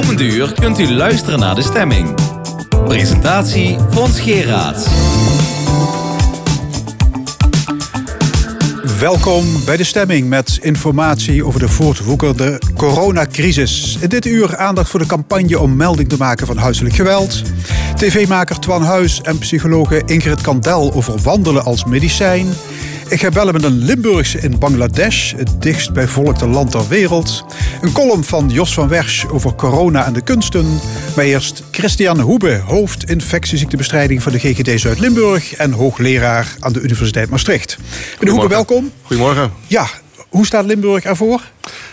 [0.00, 2.14] komende uur kunt u luisteren naar de stemming.
[2.84, 4.86] Presentatie Fons Geraerts.
[8.98, 13.98] Welkom bij de stemming met informatie over de voortwoekerde coronacrisis.
[14.00, 17.42] In dit uur aandacht voor de campagne om melding te maken van huiselijk geweld.
[17.96, 22.46] TV-maker Twan Huis en psychologe Ingrid Kandel over wandelen als medicijn.
[23.14, 27.44] Ik ga bellen met een Limburgse in Bangladesh, het dichtst bijvolkte land ter wereld.
[27.80, 30.80] Een column van Jos van Wersch over corona en de kunsten.
[31.16, 37.30] Maar eerst Christian Hoebe, hoofd infectieziektebestrijding van de GGD Zuid-Limburg en hoogleraar aan de Universiteit
[37.30, 37.78] Maastricht.
[38.18, 38.92] Meneer Hoebe, welkom.
[39.02, 39.52] Goedemorgen.
[39.66, 39.86] Ja,
[40.28, 41.42] hoe staat Limburg ervoor?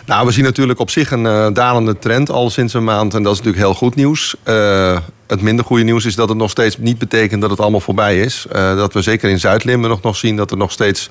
[0.05, 3.13] Nou, we zien natuurlijk op zich een uh, dalende trend al sinds een maand.
[3.13, 4.35] En dat is natuurlijk heel goed nieuws.
[4.45, 4.97] Uh,
[5.27, 8.19] het minder goede nieuws is dat het nog steeds niet betekent dat het allemaal voorbij
[8.19, 8.45] is.
[8.55, 11.09] Uh, dat we zeker in Zuid-Limburg nog zien dat er nog steeds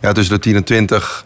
[0.00, 1.24] ja, tussen de 10 en 20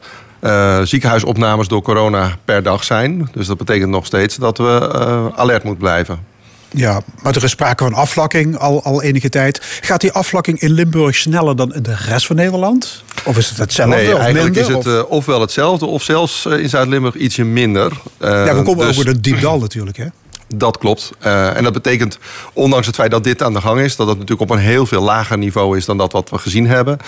[0.82, 3.28] ziekenhuisopnames door corona per dag zijn.
[3.32, 4.90] Dus dat betekent nog steeds dat we
[5.34, 6.35] alert moeten blijven.
[6.76, 9.60] Ja, maar er is sprake van afvlakking al, al enige tijd.
[9.80, 13.02] Gaat die afvlakking in Limburg sneller dan in de rest van Nederland?
[13.24, 13.96] Of is het hetzelfde?
[13.96, 15.04] Nee, of eigenlijk minder, is het of?
[15.04, 17.92] uh, ofwel hetzelfde of zelfs uh, in Zuid-Limburg ietsje minder.
[18.20, 18.98] Ja, we komen dus...
[18.98, 20.06] over de diepdal natuurlijk, hè?
[20.54, 21.12] Dat klopt.
[21.26, 22.18] Uh, en dat betekent,
[22.52, 24.86] ondanks het feit dat dit aan de gang is, dat het natuurlijk op een heel
[24.86, 26.98] veel lager niveau is dan dat wat we gezien hebben.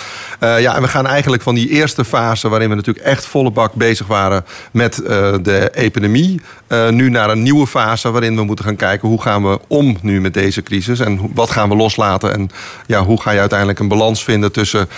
[0.41, 3.51] Uh, ja, en we gaan eigenlijk van die eerste fase, waarin we natuurlijk echt volle
[3.51, 5.09] bak bezig waren met uh,
[5.43, 6.41] de epidemie,
[6.91, 10.21] nu naar een nieuwe fase waarin we moeten gaan kijken hoe gaan we om nu
[10.21, 12.51] met deze crisis en wat gaan we loslaten en
[12.87, 14.89] ja, hoe ga je uiteindelijk een balans vinden tussen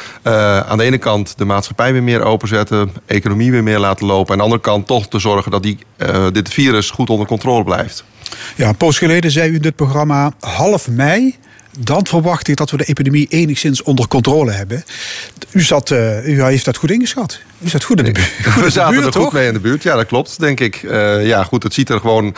[0.69, 4.32] aan de ene kant de maatschappij weer meer openzetten, economie weer meer laten lopen, en
[4.32, 5.78] aan de andere kant toch te zorgen dat die,
[6.32, 8.04] dit virus goed onder controle blijft.
[8.56, 11.36] Ja, een poos geleden zei u in dit programma half mei.
[11.78, 14.84] Dan verwacht ik dat we de epidemie enigszins onder controle hebben.
[15.50, 17.40] U, zat, uh, u heeft dat goed ingeschat.
[17.61, 18.30] U zat goed in de buurt.
[18.64, 19.22] We zaten buurt, er toch?
[19.22, 19.83] goed mee in de buurt.
[19.83, 20.83] Ja, dat klopt, denk ik.
[20.83, 22.25] Uh, ja, goed, het ziet er gewoon...
[22.25, 22.34] Uh,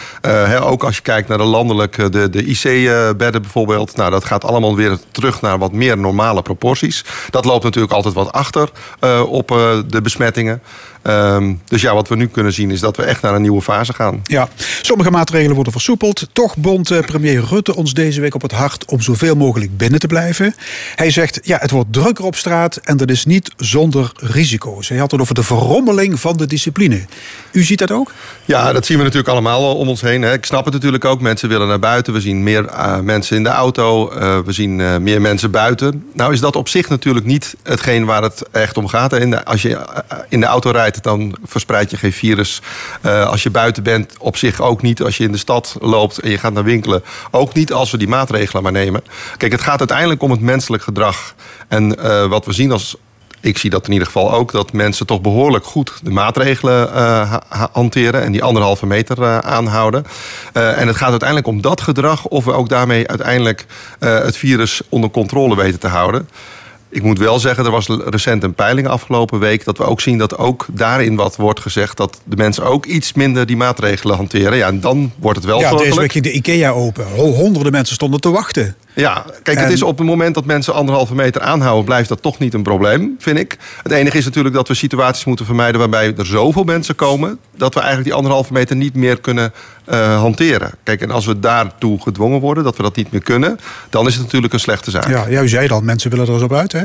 [0.47, 3.97] hè, ook als je kijkt naar de landelijke, de, de IC-bedden bijvoorbeeld...
[3.97, 7.05] nou, dat gaat allemaal weer terug naar wat meer normale proporties.
[7.31, 8.71] Dat loopt natuurlijk altijd wat achter
[9.27, 9.49] op
[9.87, 10.63] de besmettingen.
[11.03, 13.63] Um, dus ja, wat we nu kunnen zien is dat we echt naar een nieuwe
[13.63, 14.21] fase gaan.
[14.23, 14.49] Ja,
[14.83, 16.29] sommige maatregelen worden versoepeld.
[16.33, 20.07] Toch bond premier Rutte ons deze week op het hart om zoveel mogelijk binnen te
[20.07, 20.55] blijven.
[20.95, 24.89] Hij zegt, ja, het wordt drukker op straat en dat is niet zonder risico's.
[24.89, 27.05] Hij had over de verrommeling van de discipline.
[27.53, 28.13] U ziet dat ook?
[28.45, 30.23] Ja, dat zien we natuurlijk allemaal om ons heen.
[30.23, 30.33] Hè.
[30.33, 31.21] Ik snap het natuurlijk ook.
[31.21, 32.13] Mensen willen naar buiten.
[32.13, 34.13] We zien meer uh, mensen in de auto.
[34.13, 36.05] Uh, we zien uh, meer mensen buiten.
[36.13, 39.45] Nou is dat op zich natuurlijk niet hetgeen waar het echt om gaat.
[39.45, 39.79] Als je
[40.29, 42.61] in de auto rijdt, dan verspreid je geen virus.
[43.03, 45.03] Als je buiten bent, op zich ook niet.
[45.03, 47.99] Als je in de stad loopt en je gaat naar winkelen, ook niet als we
[47.99, 49.03] die maatregelen maar nemen.
[49.37, 51.35] Kijk, het gaat uiteindelijk om het menselijk gedrag.
[51.69, 51.97] En
[52.29, 52.97] wat we zien als
[53.43, 57.37] ik zie dat in ieder geval ook, dat mensen toch behoorlijk goed de maatregelen uh,
[57.73, 60.05] hanteren en die anderhalve meter uh, aanhouden.
[60.55, 63.67] Uh, en het gaat uiteindelijk om dat gedrag, of we ook daarmee uiteindelijk
[63.99, 66.29] het virus onder controle weten te houden.
[66.95, 69.65] Ik moet wel zeggen, er was recent een peiling afgelopen week...
[69.65, 71.97] dat we ook zien dat ook daarin wat wordt gezegd...
[71.97, 74.57] dat de mensen ook iets minder die maatregelen hanteren.
[74.57, 75.89] Ja, en dan wordt het wel ja, zorgelijk.
[75.89, 77.07] deze week ging de IKEA open.
[77.15, 78.77] Honderden mensen stonden te wachten.
[78.95, 79.63] Ja, kijk, en...
[79.63, 81.85] het is op het moment dat mensen anderhalve meter aanhouden...
[81.85, 83.59] blijft dat toch niet een probleem, vind ik.
[83.83, 85.81] Het enige is natuurlijk dat we situaties moeten vermijden...
[85.81, 87.39] waarbij er zoveel mensen komen...
[87.57, 89.53] dat we eigenlijk die anderhalve meter niet meer kunnen
[89.89, 90.71] uh, hanteren.
[90.83, 92.65] Kijk, en als we daartoe gedwongen worden...
[92.65, 93.59] dat we dat niet meer kunnen...
[93.91, 95.09] dan is het natuurlijk een slechte zaak.
[95.09, 96.83] Ja, u zei mensen willen er eens op uit, hè?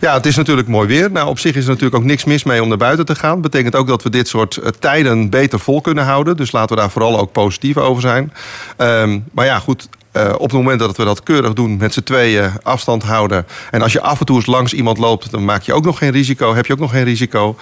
[0.00, 1.10] Ja, het is natuurlijk mooi weer.
[1.10, 3.40] Nou, op zich is er natuurlijk ook niks mis mee om naar buiten te gaan.
[3.40, 6.36] Betekent ook dat we dit soort uh, tijden beter vol kunnen houden.
[6.36, 8.32] Dus laten we daar vooral ook positief over zijn.
[8.76, 9.88] Um, maar ja, goed.
[10.12, 13.46] Uh, op het moment dat we dat keurig doen, met z'n tweeën afstand houden.
[13.70, 15.98] En als je af en toe eens langs iemand loopt, dan maak je ook nog
[15.98, 16.54] geen risico.
[16.54, 17.56] Heb je ook nog geen risico.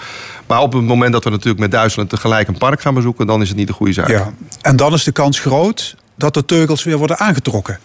[0.47, 3.43] Maar op het moment dat we natuurlijk met Duitsland tegelijk een park gaan bezoeken, dan
[3.43, 4.09] is het niet de goede zaak.
[4.09, 4.33] Ja.
[4.61, 7.79] En dan is de kans groot dat de teugels weer worden aangetrokken.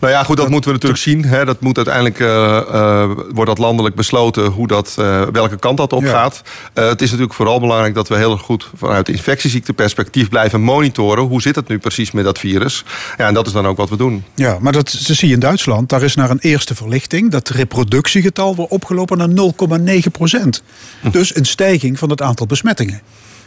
[0.00, 1.24] Nou ja, goed, dat, dat moeten we natuurlijk zien.
[1.24, 1.44] Hè.
[1.44, 2.28] Dat moet uiteindelijk uh,
[2.72, 6.10] uh, wordt dat landelijk besloten hoe dat, uh, welke kant dat op ja.
[6.10, 6.42] gaat.
[6.74, 11.24] het is natuurlijk vooral belangrijk dat we heel goed vanuit infectieziekteperspectief blijven monitoren.
[11.24, 12.84] Hoe zit het nu precies met dat virus?
[13.16, 14.24] Ja, en dat is dan ook wat we doen.
[14.34, 15.88] Ja, maar dat, dat zie je in Duitsland.
[15.88, 19.52] Daar is naar een eerste verlichting dat reproductiegetal wordt opgelopen naar
[20.00, 20.62] 0,9 procent.
[21.00, 21.10] Hm.
[21.10, 23.00] Dus een stijging van het aantal besmettingen.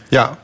[0.08, 0.38] Ja,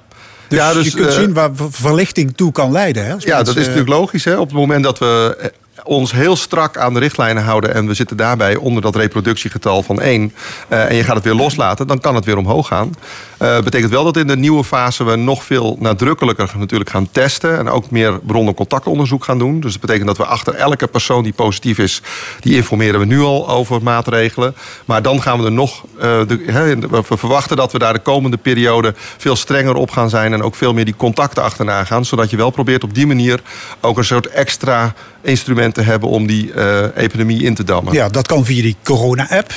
[0.48, 3.06] dus, ja, dus je kunt uh, zien waar verlichting toe kan leiden.
[3.06, 4.24] Hè, ja, dat is natuurlijk logisch.
[4.24, 4.36] Hè?
[4.36, 5.52] Op het moment dat we
[5.86, 10.00] ons heel strak aan de richtlijnen houden en we zitten daarbij onder dat reproductiegetal van
[10.00, 10.34] 1
[10.68, 12.92] en je gaat het weer loslaten, dan kan het weer omhoog gaan.
[13.38, 17.58] Dat betekent wel dat in de nieuwe fase we nog veel nadrukkelijker natuurlijk gaan testen
[17.58, 19.60] en ook meer bron- en contactonderzoek gaan doen.
[19.60, 22.02] Dus dat betekent dat we achter elke persoon die positief is,
[22.40, 24.54] die informeren we nu al over maatregelen.
[24.84, 26.78] Maar dan gaan we er nog, de,
[27.08, 30.54] we verwachten dat we daar de komende periode veel strenger op gaan zijn en ook
[30.54, 33.40] veel meer die contacten achterna gaan, zodat je wel probeert op die manier
[33.80, 37.92] ook een soort extra instrument te hebben om die uh, epidemie in te dammen.
[37.92, 39.52] Ja, dat kan via die corona-app.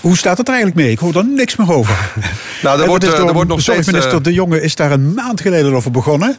[0.00, 0.92] Hoe staat het er eigenlijk mee?
[0.92, 2.10] Ik hoor er niks meer over.
[2.62, 3.86] nou, er wordt, er wordt nog steeds...
[3.86, 6.36] Minister De Jonge is daar een maand geleden over begonnen.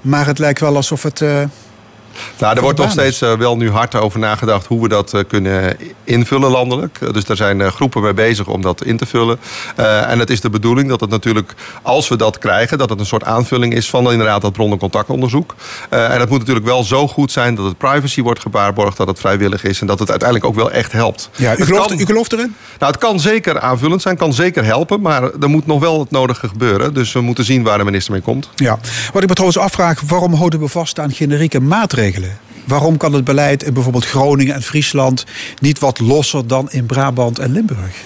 [0.00, 1.20] Maar het lijkt wel alsof het...
[1.20, 1.42] Uh,
[2.38, 5.20] nou, er wordt nog steeds uh, wel nu hard over nagedacht hoe we dat uh,
[5.28, 6.98] kunnen invullen landelijk.
[7.02, 9.38] Uh, dus daar zijn groepen mee bezig om dat in te vullen.
[9.76, 13.06] en het is de bedoeling dat het natuurlijk, als we dat krijgen, dat het een
[13.06, 15.54] soort aanvulling is van inderdaad dat bron- en contactonderzoek.
[15.88, 19.18] en het moet natuurlijk wel zo goed zijn dat het privacy wordt gewaarborgd, dat het
[19.18, 21.30] vrijwillig is en dat het uiteindelijk ook wel echt helpt.
[21.36, 22.54] Ja, u, gelooft, kan, u gelooft erin?
[22.78, 26.10] Nou, het kan zeker aanvullend zijn, kan zeker helpen, maar er moet nog wel het
[26.10, 26.94] nodige gebeuren.
[26.94, 28.48] Dus we moeten zien waar de minister mee komt.
[28.54, 28.78] Ja,
[29.12, 32.01] wat ik me trouwens afvraag, waarom houden we vast aan generieke maatregelen?
[32.66, 35.24] Waarom kan het beleid in bijvoorbeeld Groningen en Friesland
[35.58, 37.96] niet wat losser dan in Brabant en Limburg?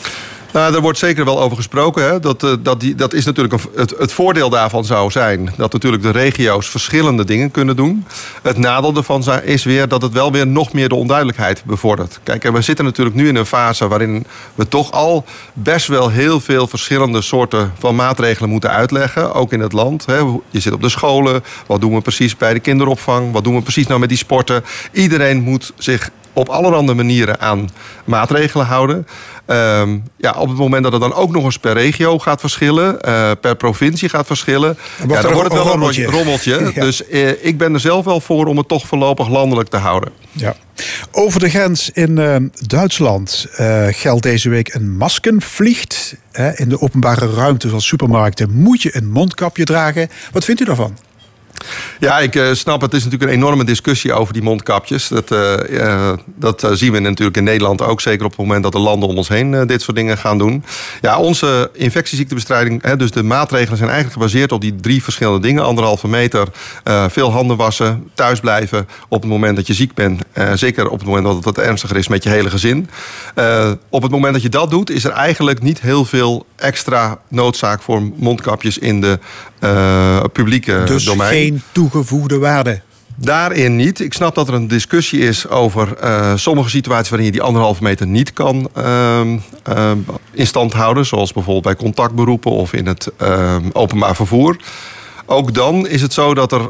[0.52, 2.04] Nou, er wordt zeker wel over gesproken.
[2.04, 2.20] Hè.
[2.20, 6.02] Dat, eh, dat, die, dat is natuurlijk een, het, voordeel daarvan zou zijn dat natuurlijk
[6.02, 8.06] de regio's verschillende dingen kunnen doen.
[8.42, 12.20] Het nadeel ervan is weer dat het wel weer nog meer de onduidelijkheid bevordert.
[12.22, 16.08] Kijk, en we zitten natuurlijk nu in een fase waarin we toch al best wel
[16.08, 19.34] heel veel verschillende soorten van maatregelen moeten uitleggen.
[19.34, 20.06] Ook in het land.
[20.06, 20.16] Hè.
[20.50, 21.44] Je zit op de scholen.
[21.66, 23.32] Wat doen we precies bij de kinderopvang?
[23.32, 24.64] Wat doen we precies nou met die sporten?
[24.92, 27.68] Iedereen moet zich op allerhande manieren aan
[28.04, 29.06] maatregelen houden.
[29.46, 32.98] Um, ja, op het moment dat het dan ook nog eens per regio gaat verschillen,
[33.08, 34.78] uh, per provincie gaat verschillen,
[35.08, 36.04] ja, dan wordt het wel een rommeltje.
[36.04, 36.70] rommeltje.
[36.74, 36.80] ja.
[36.80, 40.12] Dus uh, ik ben er zelf wel voor om het toch voorlopig landelijk te houden.
[40.32, 40.56] Ja.
[41.10, 43.46] Over de grens in uh, Duitsland
[43.90, 46.16] geldt deze week een maskenvliegt.
[46.54, 50.08] in de openbare ruimte van supermarkten moet je een mondkapje dragen.
[50.32, 50.96] Wat vindt u daarvan?
[52.00, 52.94] Ja, ik uh, snap het.
[52.94, 55.08] is natuurlijk een enorme discussie over die mondkapjes.
[55.08, 58.00] Dat, uh, uh, dat zien we natuurlijk in Nederland ook.
[58.00, 60.64] Zeker op het moment dat de landen om ons heen dit soort dingen gaan doen.
[61.00, 65.64] Ja, onze infectieziektebestrijding, hè, dus de maatregelen zijn eigenlijk gebaseerd op die drie verschillende dingen.
[65.64, 66.48] Anderhalve meter,
[67.08, 70.22] veel handen wassen, thuis blijven op het moment dat je ziek bent.
[70.54, 72.88] zeker op het moment dat het wat ernstiger is met je hele gezin.
[73.88, 77.82] op het moment dat je dat doet, is er eigenlijk niet heel veel extra noodzaak
[77.82, 79.18] voor mondkapjes in de
[80.32, 81.30] publieke dus domein.
[81.30, 82.80] Geen toegevoegde waarde.
[83.18, 84.00] Daarin niet.
[84.00, 87.82] Ik snap dat er een discussie is over uh, sommige situaties waarin je die anderhalve
[87.82, 89.20] meter niet kan uh,
[89.68, 89.90] uh,
[90.32, 91.06] in stand houden.
[91.06, 93.10] Zoals bijvoorbeeld bij contactberoepen of in het
[93.72, 94.56] openbaar vervoer.
[95.26, 96.68] Ook dan is het zo dat er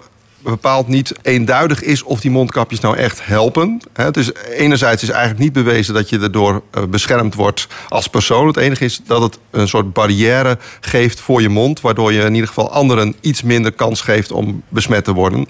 [0.51, 3.81] bepaald niet eenduidig is of die mondkapjes nou echt helpen.
[3.93, 8.47] Het is, enerzijds is eigenlijk niet bewezen dat je erdoor beschermd wordt als persoon.
[8.47, 12.35] Het enige is dat het een soort barrière geeft voor je mond, waardoor je in
[12.35, 15.47] ieder geval anderen iets minder kans geeft om besmet te worden.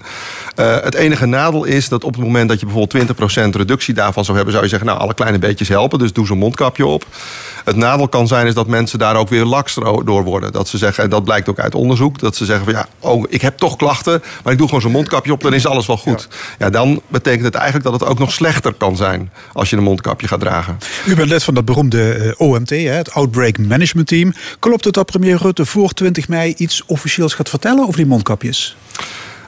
[0.61, 4.25] Uh, het enige nadeel is dat op het moment dat je bijvoorbeeld 20% reductie daarvan
[4.25, 7.07] zou hebben, zou je zeggen, nou alle kleine beetjes helpen, dus doe zo'n mondkapje op.
[7.65, 10.53] Het nadeel kan zijn is dat mensen daar ook weer laks door worden.
[10.53, 13.25] Dat ze zeggen, en dat blijkt ook uit onderzoek, dat ze zeggen van ja, oh,
[13.29, 15.97] ik heb toch klachten, maar ik doe gewoon zo'n mondkapje op, dan is alles wel
[15.97, 16.29] goed.
[16.59, 16.71] Ja.
[16.71, 20.29] dan betekent het eigenlijk dat het ook nog slechter kan zijn als je een mondkapje
[20.29, 20.79] gaat dragen.
[21.07, 24.35] U bent lid van dat beroemde uh, OMT, het Outbreak Management Team.
[24.59, 28.77] Klopt het dat premier Rutte voor 20 mei iets officieels gaat vertellen over die mondkapjes?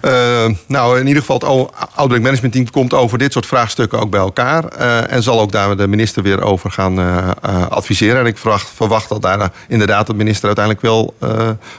[0.02, 4.10] Uh, nou, in ieder geval het Outbreak Management Team komt over dit soort vraagstukken ook
[4.10, 4.64] bij elkaar.
[4.78, 7.28] Uh, en zal ook daar de minister weer over gaan uh,
[7.68, 8.20] adviseren.
[8.20, 11.14] En ik verwacht, verwacht dat daar inderdaad de minister uiteindelijk wel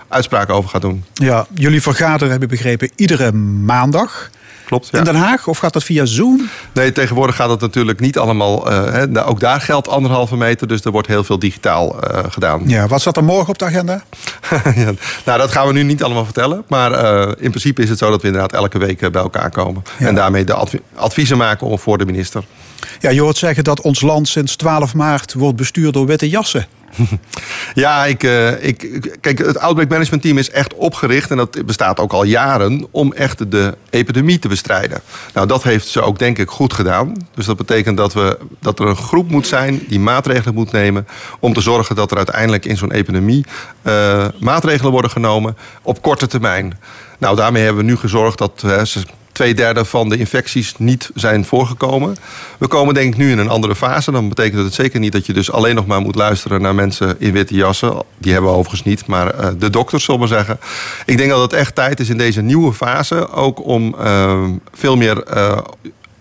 [0.07, 1.03] uitspraken over gaat doen.
[1.13, 4.29] Ja, jullie vergaderen, hebben begrepen, iedere maandag.
[4.69, 4.97] Klopt, ja.
[4.97, 6.49] In Den Haag of gaat dat via Zoom?
[6.73, 8.71] Nee, tegenwoordig gaat het natuurlijk niet allemaal.
[8.71, 12.63] Uh, ook daar geldt anderhalve meter, dus er wordt heel veel digitaal uh, gedaan.
[12.65, 14.03] Ja, wat staat er morgen op de agenda?
[14.75, 14.91] ja,
[15.25, 16.63] nou, dat gaan we nu niet allemaal vertellen.
[16.67, 19.83] Maar uh, in principe is het zo dat we inderdaad elke week bij elkaar komen.
[19.99, 20.07] Ja.
[20.07, 22.43] En daarmee de adv adviezen maken voor de minister.
[22.99, 26.67] Ja, je hoort zeggen dat ons land sinds 12 maart wordt bestuurd door witte jassen.
[27.73, 31.31] Ja, ik, uh, ik, kijk, het Outbreak Management Team is echt opgericht...
[31.31, 35.01] en dat bestaat ook al jaren om echt de epidemie te bestrijden.
[35.33, 37.13] Nou, dat heeft ze ook denk ik goed gedaan.
[37.35, 41.07] Dus dat betekent dat, we, dat er een groep moet zijn die maatregelen moet nemen...
[41.39, 43.45] om te zorgen dat er uiteindelijk in zo'n epidemie
[43.83, 46.79] uh, maatregelen worden genomen op korte termijn.
[47.17, 48.63] Nou, daarmee hebben we nu gezorgd dat...
[48.65, 48.81] Uh,
[49.39, 52.15] twee derde van de infecties niet zijn voorgekomen.
[52.57, 54.11] We komen denk ik nu in een andere fase.
[54.11, 57.15] Dan betekent het zeker niet dat je dus alleen nog maar moet luisteren naar mensen
[57.19, 58.03] in witte jassen.
[58.17, 60.59] Die hebben we overigens niet, maar uh, de dokters zullen we zeggen.
[61.05, 64.43] Ik denk dat het echt tijd is in deze nieuwe fase ook om uh,
[64.73, 65.57] veel meer uh,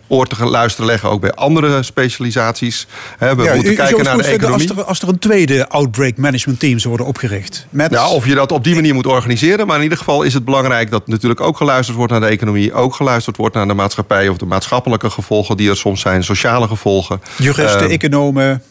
[0.09, 2.87] oor te luisteren leggen, ook bij andere specialisaties.
[3.19, 4.69] We Ja, moeten u- kijken naar de economie.
[4.69, 7.67] Als er, als er een tweede outbreak management team zou worden opgericht.
[7.71, 9.67] Met, Ja, of je dat op die manier moet organiseren.
[9.67, 12.73] Maar in ieder geval is het belangrijk dat natuurlijk ook geluisterd wordt naar de economie.
[12.73, 16.67] Ook geluisterd wordt naar de maatschappij of de maatschappelijke gevolgen die er soms zijn, sociale
[16.69, 17.21] gevolgen.
[17.39, 18.63] juristen, Eh, economen,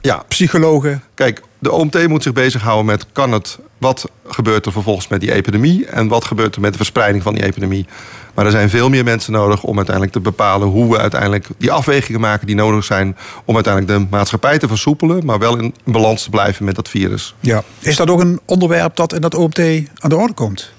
[0.00, 1.02] ja, psychologen.
[1.14, 5.32] Kijk, de OMT moet zich bezighouden met kan het, wat gebeurt er vervolgens met die
[5.32, 7.86] epidemie en wat gebeurt er met de verspreiding van die epidemie.
[8.34, 11.72] Maar er zijn veel meer mensen nodig om uiteindelijk te bepalen hoe we uiteindelijk die
[11.72, 16.22] afwegingen maken die nodig zijn om uiteindelijk de maatschappij te versoepelen, maar wel in balans
[16.22, 17.34] te blijven met dat virus.
[17.40, 17.62] Ja.
[17.78, 19.58] Is dat ook een onderwerp dat in dat OMT
[19.94, 20.72] aan de orde komt?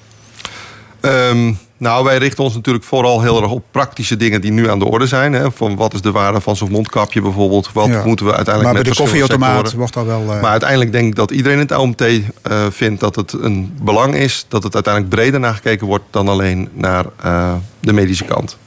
[1.00, 4.80] Ehm, nou, wij richten ons natuurlijk vooral heel erg op praktische dingen die nu aan
[4.80, 5.34] de orde zijn.
[5.34, 5.52] Hè.
[5.52, 7.70] Van wat is de waarde van zo'n mondkapje bijvoorbeeld?
[7.74, 8.06] Wat Ja.
[8.06, 10.22] moeten we uiteindelijk maar met de koffieautomaat wordt wel...
[10.34, 12.22] eh, Maar uiteindelijk denk ik dat iedereen in het OMT eh,
[12.70, 16.70] vindt dat het een belang is dat het uiteindelijk breder naar gekeken wordt dan alleen
[16.74, 18.58] naar eh, de medische kant.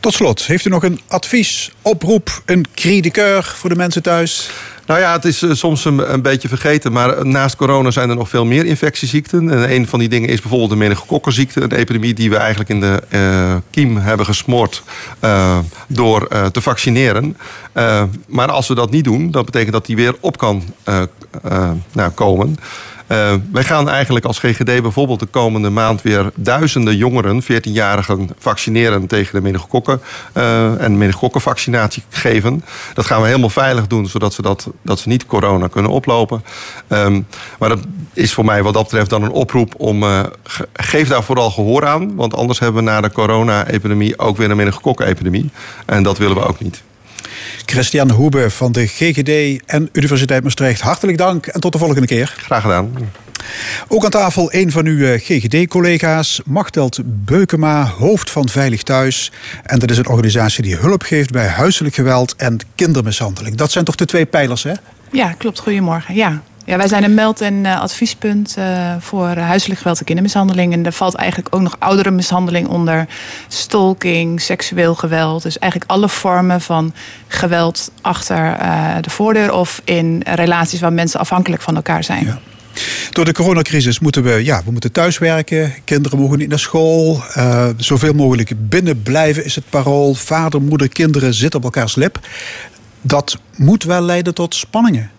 [0.00, 3.10] Tot slot, heeft u nog een advies, oproep, een cri
[3.42, 4.50] voor de mensen thuis?
[4.86, 8.28] Nou ja, het is eh, soms een, beetje vergeten, maar naast corona zijn er nog
[8.28, 9.50] veel meer infectieziekten.
[9.50, 12.80] En een van die dingen is bijvoorbeeld de meningokokkenziekte, een epidemie die we eigenlijk in
[12.80, 14.82] de eh, kiem hebben gesmoord
[15.20, 17.36] eh, door eh, te vaccineren.
[17.76, 21.02] Eh, maar als we dat niet doen, dat betekent dat die weer op kan eh,
[21.42, 22.56] eh, nou, komen.
[23.06, 29.06] Eh, wij gaan eigenlijk als GGD bijvoorbeeld de komende maand weer duizenden jongeren, 14-jarigen, vaccineren
[29.06, 30.00] tegen de meningokokken
[30.32, 32.64] eh, en meningokkenvaccinatie geven.
[32.94, 36.44] Dat gaan we helemaal veilig doen, zodat ze, dat, dat ze niet corona kunnen oplopen.
[36.88, 37.20] Ehm,
[37.58, 37.80] maar dat
[38.12, 40.02] is voor mij wat dat betreft dan een oproep om,
[40.42, 42.14] ge- geef daar vooral gehoor aan.
[42.14, 45.50] Want anders hebben we na de corona-epidemie ook weer een meningokokkenepidemie.
[45.86, 46.82] En dat willen we ook niet.
[47.66, 52.34] Christian Hoebe van de GGD en Universiteit Maastricht, hartelijk dank en tot de volgende keer.
[52.36, 52.90] Graag gedaan.
[53.88, 59.32] Ook aan tafel een van uw eh, GGD-collega's, Machteld Beukema, hoofd van Veilig Thuis.
[59.62, 63.56] En dat is een organisatie die hulp geeft bij huiselijk geweld en kindermishandeling.
[63.56, 64.72] Dat zijn toch de twee pijlers, hè?
[65.12, 65.58] Ja, klopt.
[65.58, 66.14] Goedemorgen.
[66.14, 66.42] Ja.
[66.66, 70.72] Ja, wij zijn een meld- en eh, adviespunt eh, voor huiselijk geweld en kindermishandeling.
[70.72, 73.06] En daar valt eigenlijk ook nog ouderenmishandeling onder.
[73.48, 75.42] Stalking, seksueel geweld.
[75.42, 76.94] Dus eigenlijk alle vormen van
[77.28, 82.38] geweld achter eh, de voordeur of in relaties waar mensen afhankelijk van elkaar zijn.
[83.10, 85.74] Door de coronacrisis moeten we, ja, we moeten thuiswerken.
[85.84, 87.22] Kinderen mogen niet naar school.
[87.34, 90.14] Eh, zoveel mogelijk binnen blijven is het parool.
[90.14, 92.20] Vader, moeder, kinderen zitten op elkaars lip.
[93.00, 95.10] Dat moet wel leiden tot spanningen.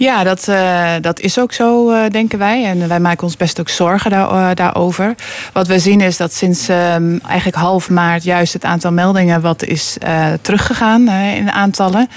[0.00, 2.64] Ja, dat, eh, dat is ook zo, eh, denken wij.
[2.64, 5.14] En wij maken ons best ook zorgen daar, eh, daarover.
[5.52, 9.64] Wat we zien is dat sinds ehm, eigenlijk half maart juist het aantal meldingen wat
[9.64, 9.96] is
[10.40, 12.08] teruggegaan in aantallen.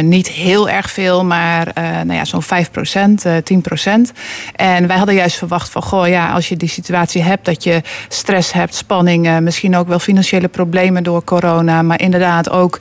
[0.00, 4.12] Niet heel erg veel, maar nou ja, zo'n 5 procent, 10 procent.
[4.56, 7.82] En wij hadden juist verwacht van, goh, ja, als je die situatie hebt dat je
[8.08, 12.78] stress hebt, spanningen, misschien ook wel financiële problemen door corona, maar inderdaad ook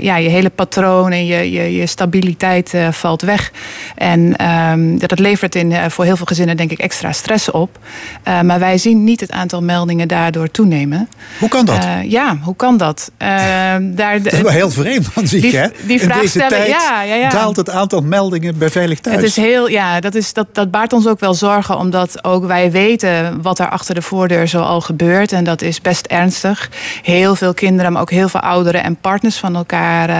[0.00, 3.51] ja, je hele patroon en je, je, je stabiliteit valt weg.
[3.96, 7.78] En ehm, dat levert in, eh, voor heel veel gezinnen denk ik extra stress op.
[8.22, 11.08] Eh, maar wij zien niet het aantal meldingen daardoor toenemen.
[11.38, 11.84] Hoe kan dat?
[11.84, 13.10] Eh, ja, hoe kan dat?
[13.16, 13.28] Eh,
[13.80, 15.66] daar, dat is wel heel vreemd van zich, die- hè?
[15.86, 17.28] die In vraag deze stellen, tijd ja, ja, ja.
[17.28, 19.16] daalt het aantal meldingen bij Veilig Thuis.
[19.16, 22.46] Het is heel, ja, dat, is, dat, dat baart ons ook wel zorgen, omdat ook
[22.46, 25.32] wij weten wat er achter de voordeur zoal gebeurt.
[25.32, 26.70] En dat is best ernstig.
[27.02, 30.10] Heel veel kinderen, maar ook heel veel ouderen en partners van elkaar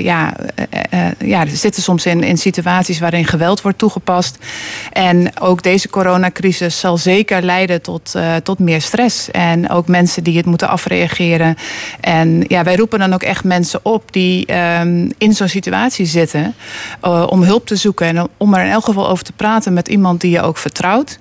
[0.00, 0.32] ja,
[1.18, 4.38] ja, zitten soms in, in situaties waarin geweld wordt toegepast.
[4.92, 9.30] En ook deze coronacrisis zal zeker leiden tot, eh, tot meer stress.
[9.30, 11.56] En ook mensen die het moeten afreageren.
[12.00, 16.54] En ja, wij roepen dan ook echt mensen op die ehm, in zo'n situatie zitten.
[17.00, 19.88] eh, om hulp te zoeken en om er in elk geval over te praten met
[19.88, 21.18] iemand die je ook vertrouwt.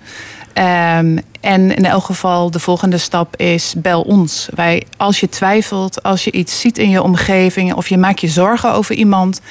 [0.53, 4.49] Ehm, en in elk geval de volgende stap is bel ons.
[4.55, 8.27] Wij, als je twijfelt, als je iets ziet in je omgeving of je maakt je
[8.27, 9.41] zorgen over iemand,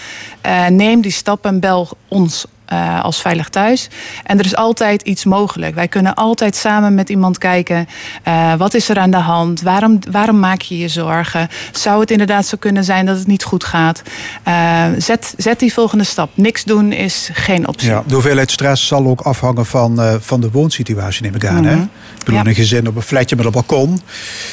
[0.40, 2.46] eh, neem die stap en bel ons.
[2.70, 3.88] Eh, als veilig thuis.
[4.24, 5.74] En er is altijd iets mogelijk.
[5.74, 7.88] Wij kunnen altijd samen met iemand kijken.
[8.22, 9.62] eh, wat is er aan de hand?
[9.62, 11.48] Waarom, waarom maak je je zorgen?
[11.72, 14.02] Zou het inderdaad zo kunnen zijn dat het niet goed gaat?
[14.42, 16.30] Eh, zet, zet die volgende stap.
[16.34, 17.88] Niks doen is geen optie.
[17.88, 21.64] Ja, de hoeveelheid stress zal ook afhangen van, van de woonsituatie, neem ik aan.
[21.64, 21.74] hè?
[21.74, 21.82] Mhm.
[21.82, 22.46] Ik bedoel, Ja.
[22.46, 24.00] een gezin op een flatje met een balkon.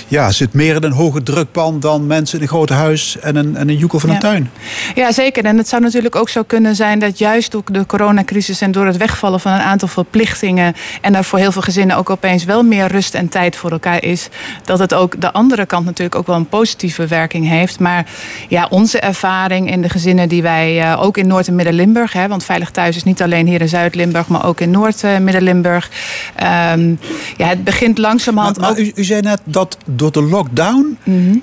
[0.08, 3.56] Ja, zit meer in een hoge drukpan dan mensen in een groot huis en een,
[3.56, 4.52] en een joekel van een tuin.
[4.96, 5.46] Ja, zeker.
[5.46, 8.86] En het zou natuurlijk ook zo kunnen zijn dat juist door de coronacrisis en door
[8.86, 12.64] het wegvallen van een aantal verplichtingen en er voor heel veel gezinnen ook opeens wel
[12.64, 14.30] meer rust en tijd voor elkaar is,
[14.64, 17.80] dat het ook de andere kant natuurlijk ook wel een positieve werking heeft.
[17.80, 18.06] Maar
[18.48, 22.44] ja, onze ervaring in de gezinnen die wij eh, ook in Noord- en Midden-Limburg, want
[22.44, 25.90] Veilig Thuis is niet alleen hier in Zuid-Limburg, maar ook in Noord-Midden-Limburg.
[26.36, 26.90] Ehm,
[27.38, 28.78] ja, het begint langzamerhand maar ook.
[28.78, 31.38] u, u zei net dat door de lockdown Mhm.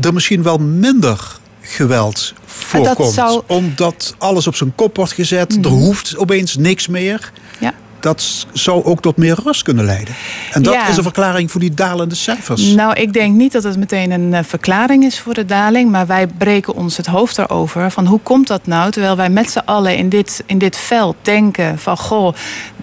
[0.00, 1.38] er misschien wel minder
[1.74, 3.12] geweld voorkomt.
[3.14, 5.58] zou- Omdat alles op zijn kop wordt gezet.
[5.64, 7.32] Er hoeft opeens niks meer.
[7.60, 7.74] Ja.
[8.00, 10.14] Dat zou ook tot meer rust kunnen leiden.
[10.52, 10.88] En dat Ja.
[10.88, 12.62] is een verklaring voor die dalende cijfers.
[12.62, 15.90] Nou, ik denk niet dat het meteen een eh, verklaring is voor de daling.
[15.90, 17.90] Maar wij breken ons het hoofd erover.
[17.90, 18.90] Van hoe komt dat nou?
[18.90, 21.96] Terwijl wij met z'n allen in dit, in dit veld denken van...
[21.96, 22.34] goh,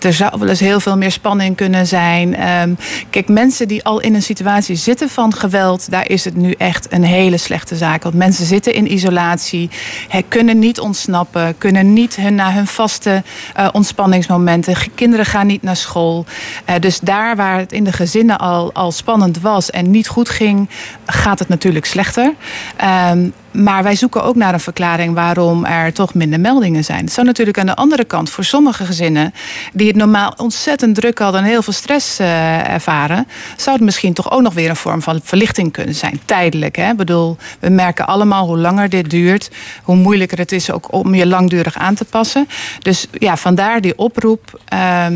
[0.02, 2.36] er zou wel eens heel veel meer spanning kunnen zijn.
[2.36, 2.74] Ehm,
[3.10, 5.92] kijk, mensen die al in een situatie zitten van geweld...
[5.92, 8.04] daar is het nu echt een hele slechte zaak.
[8.04, 9.70] Want mensen zitten in isolatie.
[10.08, 11.58] Hè, kunnen niet ontsnappen.
[11.58, 13.24] Kunnen niet hun, naar hun vaste
[13.56, 14.76] eh, ontspanningsmomenten.
[15.08, 16.26] Kinderen gaan niet naar school.
[16.66, 20.30] Eh, dus daar waar het in de gezinnen al, al spannend was en niet goed
[20.30, 20.70] ging,
[21.06, 22.34] gaat het natuurlijk slechter.
[22.78, 27.04] Ehm, maar wij zoeken ook naar een verklaring waarom er toch minder meldingen zijn.
[27.04, 29.34] Het zou natuurlijk aan de andere kant voor sommige gezinnen
[29.74, 33.28] die het normaal ontzettend druk hadden en heel veel stress eh, ervaren,
[33.58, 36.20] zou het misschien toch ook nog weer een vorm van verlichting kunnen zijn.
[36.26, 36.76] Tijdelijk.
[36.76, 36.90] Hè?
[36.92, 39.50] Ik bedoel, we merken allemaal hoe langer dit duurt,
[39.84, 42.48] hoe moeilijker het is ook om je langdurig aan te passen.
[42.82, 44.60] Dus ja, vandaar die oproep.
[44.66, 45.16] Ehm,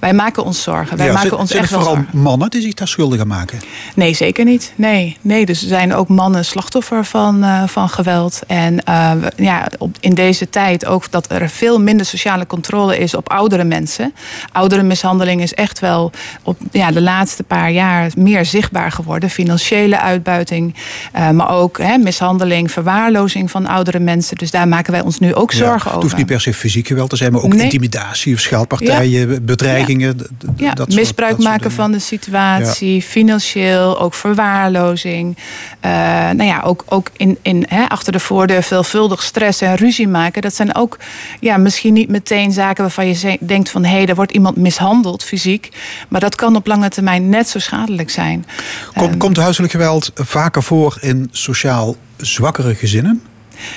[0.00, 0.96] wij maken ons zorgen.
[0.96, 2.06] Wij Ja, maken zijn- ons echt vooral zorgen.
[2.12, 3.58] mannen die zich daar schuldig aan maken?
[3.94, 4.72] Nee, zeker niet.
[4.76, 5.46] Nee, nee.
[5.46, 8.40] Dus er zijn ook mannen slachtoffer van, eh, van geweld.
[8.46, 13.14] En eh, ja, op, in deze tijd ook dat er veel minder sociale controle is
[13.14, 14.14] op oudere mensen.
[14.52, 16.12] Oudere mishandeling is echt wel
[16.42, 19.30] op ja, de laatste paar jaar meer zichtbaar geworden.
[19.30, 20.74] Financiële uitbuiting,
[21.12, 24.36] eh, maar ook hè, mishandeling, verwaarlozing van oudere mensen.
[24.36, 26.02] Dus daar maken wij ons nu ook zorgen ja, het over.
[26.02, 27.62] hoeft niet per se fysiek geweld te zijn, maar ook Nee.
[27.64, 30.16] intimidatie of scheldpartijen, bedreigingen.
[30.56, 35.36] Ja, dat soort- misbruik dat maken van de situatie, financieel, ook verwaarlozing.
[35.80, 35.90] Eh,
[36.30, 40.42] nou ja, ook, ook in, in, hè, achter de voordeur veelvuldig stress en ruzie maken.
[40.42, 40.98] Dat zijn ook
[41.40, 43.84] ja, misschien niet meteen zaken waarvan je denkt van...
[43.84, 45.68] hé, hey, er wordt iemand mishandeld fysiek.
[46.08, 48.46] Maar dat kan op lange termijn net zo schadelijk zijn.
[48.94, 53.22] Kom- Ehm, komt huiselijk geweld vaker voor in sociaal zwakkere gezinnen?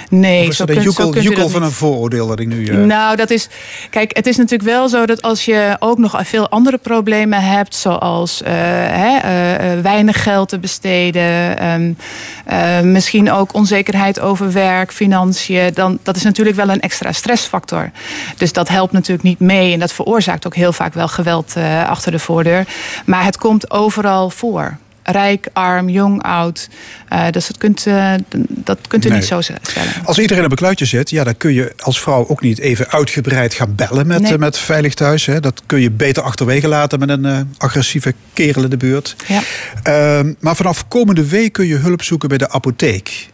[0.10, 1.72] Nee, of is zo dat een kunt, zo joekel, kunt u joekel dat van een
[1.72, 2.66] vooroordeel dat ik nu...
[2.66, 3.48] eh, Nou, dat is.
[3.90, 7.76] Kijk, het is natuurlijk wel zo dat als je ook nog veel andere problemen hebt,
[7.76, 11.94] zoals eh, hè, eh, weinig geld te besteden, ehm,
[12.46, 17.92] eh, misschien ook onzekerheid over werk, financiën, dan dat is natuurlijk wel een extra stressfactor.
[18.38, 21.56] Dus dat helpt natuurlijk niet mee en dat veroorzaakt ook heel vaak wel geweld
[21.88, 22.68] achter de voordeur.
[23.06, 24.78] Maar het komt overal voor.
[25.04, 26.70] Rijk, arm, jong, oud.
[27.10, 28.14] Eh, dus dat kunt, eh,
[28.48, 29.18] dat kunt u Nee.
[29.18, 29.62] niet zo stellen.
[30.04, 32.90] Als iedereen op een kluitje zit, ja, dan kun je als vrouw ook niet even
[32.92, 34.32] uitgebreid gaan bellen met, Nee.
[34.34, 35.26] eh, met Veilig Thuis.
[35.26, 35.40] Hè.
[35.40, 39.16] Dat kun je beter achterwege laten met een agressieve kerel in de buurt.
[39.28, 39.42] Ja.
[39.84, 43.30] Ehm, maar vanaf komende week kun je hulp zoeken bij de apotheek.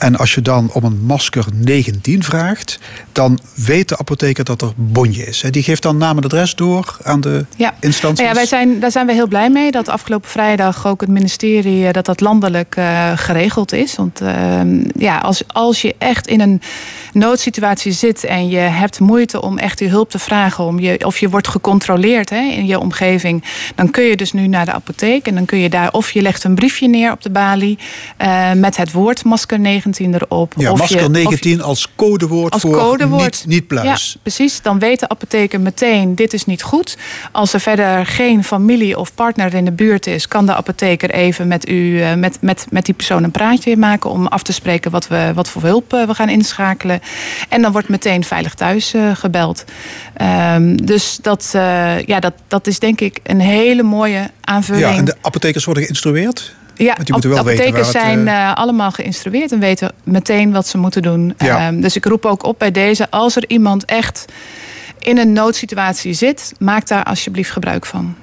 [0.00, 2.78] En als je dan om een masker 19 vraagt,
[3.12, 5.44] dan weet de apotheker dat er bonje is.
[5.50, 7.74] Die geeft dan naam en adres door aan de Ja.
[7.80, 8.18] instanties.
[8.24, 11.10] Nou ja, wij zijn, daar zijn we heel blij mee dat afgelopen vrijdag ook het
[11.10, 13.96] ministerie eh, dat dat landelijk eh, geregeld is.
[13.96, 16.60] Want ehm, ja, als, als je echt in een
[17.12, 21.18] noodsituatie zit en je hebt moeite om echt die hulp te vragen, om je, of
[21.18, 25.26] je wordt gecontroleerd hè, in je omgeving, dan kun je dus nu naar de apotheek
[25.26, 27.78] en dan kun je daar of je legt een briefje neer op de balie
[28.16, 30.54] eh, met het woord masker 19 erop.
[30.56, 33.22] ja, of masker je, of je- 19 als codewoord als voor codewoord.
[33.22, 34.12] niet, niet pluis.
[34.12, 34.62] Ja, precies.
[34.62, 36.96] Dan weet de apotheker meteen, dit is niet goed.
[37.32, 40.28] Als er verder geen familie of partner in de buurt is...
[40.28, 44.10] kan de apotheker even met, u, eh, met, met, met die persoon een praatje maken...
[44.10, 47.00] om af te spreken wat, we, wat voor hulp eh, we gaan inschakelen.
[47.48, 49.64] En dan wordt meteen veilig thuis eh, gebeld.
[50.14, 51.48] Ehm, dus dat,
[52.06, 54.86] ja, dat, dat is denk ik een hele mooie aanvulling.
[54.86, 56.54] Ja, en de apothekers worden geïnstrueerd.
[56.74, 60.52] Ja, Want die moeten wel de weten het, zijn eh, allemaal geïnstrueerd en weten meteen
[60.52, 61.34] wat ze moeten doen.
[61.38, 61.66] Ja.
[61.66, 64.24] Ehm, dus ik roep ook op bij deze, als er iemand echt
[64.98, 68.14] in een noodsituatie zit, maak daar alsjeblieft gebruik van.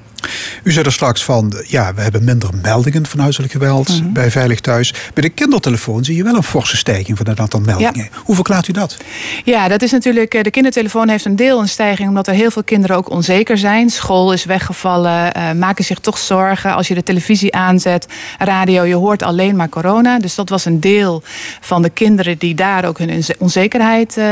[0.63, 4.11] U zei er straks van, ja, we hebben minder meldingen van huiselijk geweld Mhm.
[4.13, 4.93] bij Veilig Thuis.
[5.13, 8.09] Bij de kindertelefoon zie je wel een forse stijging van het aantal meldingen.
[8.23, 8.97] Hoe verklaart u dat?
[9.43, 10.33] Ja, dat is natuurlijk.
[10.33, 13.57] eh, De kindertelefoon heeft een deel een stijging, omdat er heel veel kinderen ook onzeker
[13.57, 13.89] zijn.
[13.89, 16.73] School is weggevallen, eh, maken zich toch zorgen.
[16.75, 18.07] Als je de televisie aanzet,
[18.39, 20.19] radio, je hoort alleen maar corona.
[20.19, 21.23] Dus dat was een deel
[21.61, 24.23] van de kinderen die daar ook hun onze- onzekerheid eh,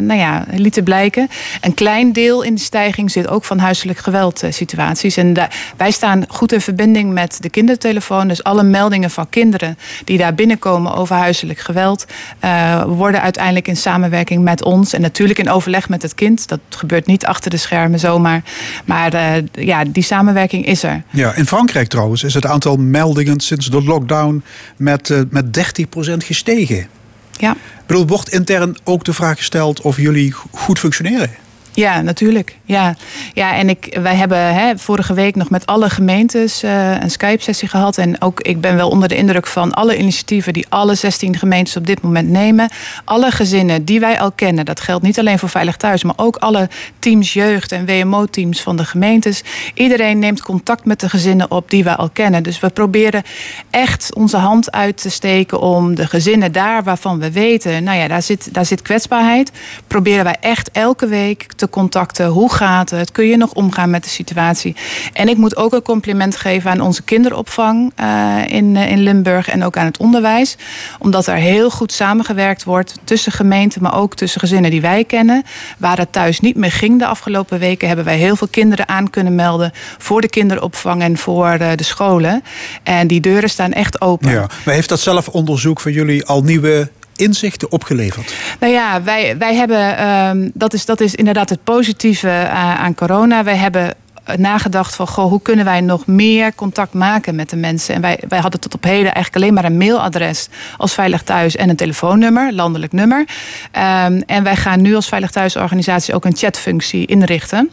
[0.00, 1.28] nou ja, lieten blijken.
[1.60, 5.16] Een klein deel in de stijging zit ook van huiselijk geweld situaties.
[5.16, 5.33] En
[5.76, 8.28] wij staan goed in verbinding met de kindertelefoon.
[8.28, 12.06] Dus alle meldingen van kinderen die daar binnenkomen over huiselijk geweld,
[12.38, 14.92] eh, worden uiteindelijk in samenwerking met ons.
[14.92, 16.48] En natuurlijk in overleg met het kind.
[16.48, 18.42] Dat gebeurt niet achter de schermen zomaar.
[18.84, 21.02] Maar eh, ja, die samenwerking is er.
[21.10, 24.42] Ja, in Frankrijk trouwens is het aantal meldingen sinds de lockdown
[24.76, 26.86] met, eh, met 30% gestegen.
[27.36, 27.52] Ja.
[27.52, 31.30] Ik bedoel, wordt intern ook de vraag gesteld of jullie goed functioneren?
[31.74, 32.56] Ja, natuurlijk.
[32.64, 32.96] Ja,
[33.32, 37.68] ja en ik, wij hebben hè, vorige week nog met alle gemeentes uh, een Skype-sessie
[37.68, 37.98] gehad.
[37.98, 41.76] En ook ik ben wel onder de indruk van alle initiatieven die alle 16 gemeentes
[41.76, 42.68] op dit moment nemen.
[43.04, 46.36] Alle gezinnen die wij al kennen, dat geldt niet alleen voor Veilig Thuis, maar ook
[46.36, 49.42] alle teams jeugd en WMO-teams van de gemeentes.
[49.74, 52.42] Iedereen neemt contact met de gezinnen op die wij al kennen.
[52.42, 53.22] Dus we proberen
[53.70, 58.08] echt onze hand uit te steken om de gezinnen daar waarvan we weten, nou ja,
[58.08, 59.50] daar zit, daar zit kwetsbaarheid.
[59.86, 62.26] Proberen wij echt elke week te contacten.
[62.26, 63.12] Hoe gaat het?
[63.12, 64.76] Kun je nog omgaan met de situatie?
[65.12, 69.48] En ik moet ook een compliment geven aan onze kinderopvang uh, in, uh, in Limburg
[69.48, 70.56] en ook aan het onderwijs.
[70.98, 75.42] Omdat er heel goed samengewerkt wordt tussen gemeenten, maar ook tussen gezinnen die wij kennen.
[75.78, 79.10] Waar het thuis niet meer ging de afgelopen weken, hebben wij heel veel kinderen aan
[79.10, 82.42] kunnen melden voor de kinderopvang en voor uh, de scholen.
[82.82, 84.30] En die deuren staan echt open.
[84.30, 88.34] Ja, maar heeft dat zelfonderzoek van jullie al nieuwe inzichten opgeleverd?
[88.60, 92.94] Nou ja, wij, wij hebben, um, dat, is, dat is inderdaad het positieve uh, aan
[92.94, 93.44] corona.
[93.44, 93.94] Wij hebben
[94.36, 97.94] nagedacht van goh, hoe kunnen wij nog meer contact maken met de mensen.
[97.94, 101.56] En wij, wij hadden tot op heden eigenlijk alleen maar een mailadres als Veilig Thuis
[101.56, 103.18] en een telefoonnummer, landelijk nummer.
[103.18, 107.70] Um, en wij gaan nu als Veilig Thuis organisatie ook een chatfunctie inrichten.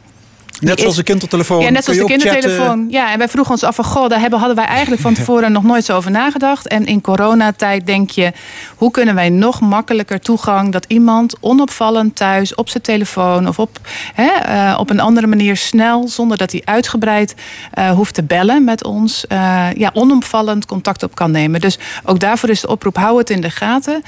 [0.62, 1.62] Net zoals de kindertelefoon.
[1.62, 2.88] Ja, net zoals de kindertelefoon.
[2.89, 5.52] Ja, en wij vroegen ons af van, goh, daar hebben, hadden wij eigenlijk van tevoren
[5.52, 6.67] nog nooit zo over nagedacht.
[6.67, 8.32] En in coronatijd denk je,
[8.76, 13.80] hoe kunnen wij nog makkelijker toegang dat iemand onopvallend thuis op zijn telefoon of op,
[14.13, 17.36] hè, uh, op een andere manier snel, zonder dat hij uitgebreid
[17.78, 21.62] uh, hoeft te bellen met ons, uh, ja, onopvallend contact op kan nemen.
[21.62, 24.04] Dus ook daarvoor is de oproep, hou het in de gaten.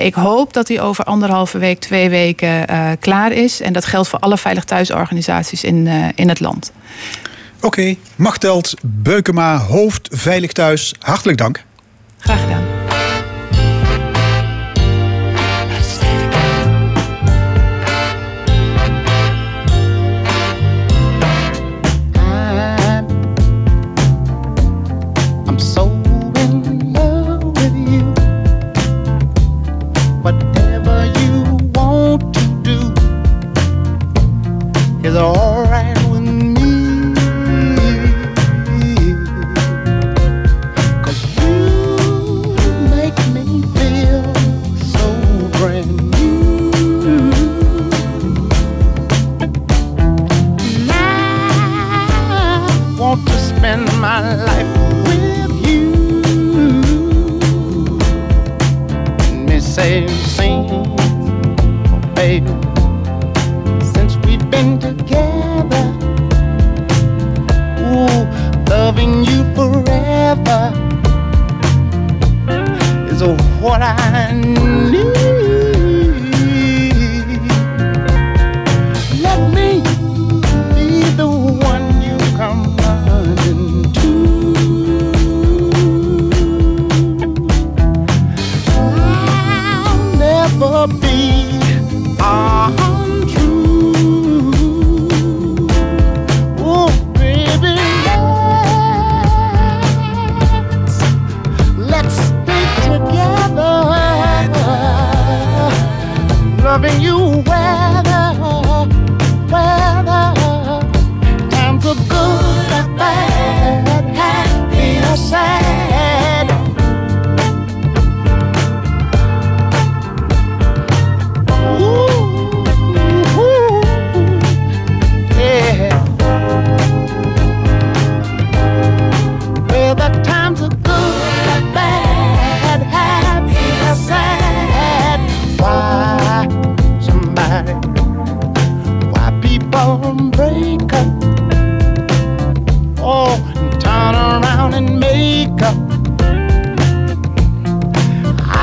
[0.00, 2.66] ik hoop dat hij over anderhalve week, twee weken
[3.00, 3.60] klaar is.
[3.60, 6.72] En dat geldt voor alle Veilig Thuisorganisaties in in, uh, in het land.
[7.56, 7.98] Oké, okay.
[8.16, 11.64] Machteld Beukema, hoofd Veilig Thuis, hartelijk dank.
[12.18, 12.62] Graag gedaan.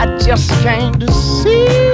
[0.01, 1.91] I just came to see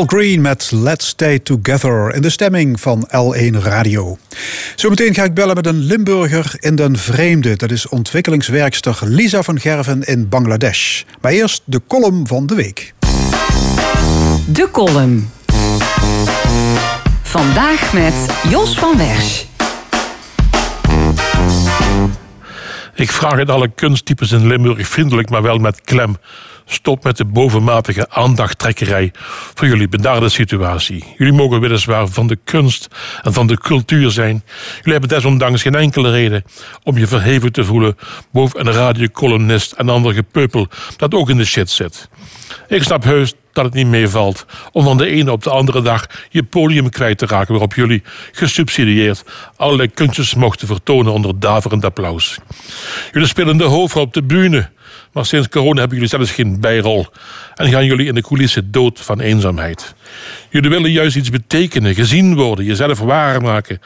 [0.00, 4.18] Al Green met Let's Stay Together in de stemming van L1 Radio.
[4.76, 7.56] Zometeen ga ik bellen met een Limburger in den vreemde.
[7.56, 11.02] Dat is ontwikkelingswerkster Lisa van Gerven in Bangladesh.
[11.20, 12.94] Maar eerst de column van de week.
[14.46, 15.30] De column.
[17.22, 18.14] Vandaag met
[18.50, 19.44] Jos van Wersch.
[22.94, 26.16] Ik vraag het alle kunsttypes in Limburg vriendelijk, maar wel met klem.
[26.72, 29.12] Stop met de bovenmatige aandachttrekkerij
[29.54, 31.04] voor jullie benarde situatie.
[31.16, 32.88] Jullie mogen weliswaar van de kunst
[33.22, 34.44] en van de cultuur zijn.
[34.76, 36.44] Jullie hebben desondanks geen enkele reden
[36.82, 37.96] om je verheven te voelen
[38.32, 42.08] boven een radiocolumnist en ander gepeupel dat ook in de shit zit.
[42.68, 46.06] Ik snap heus dat het niet meevalt om van de ene op de andere dag
[46.28, 48.02] je podium kwijt te raken waarop jullie
[48.32, 49.24] gesubsidieerd
[49.56, 52.38] allerlei kunstjes mochten vertonen onder daverend applaus.
[53.12, 54.70] Jullie spelen de hoofdrol op de bühne,
[55.12, 57.06] maar sinds corona hebben jullie zelfs geen bijrol
[57.54, 59.94] en gaan jullie in de coulissen dood van eenzaamheid.
[60.50, 63.80] Jullie willen juist iets betekenen, gezien worden, jezelf waarmaken.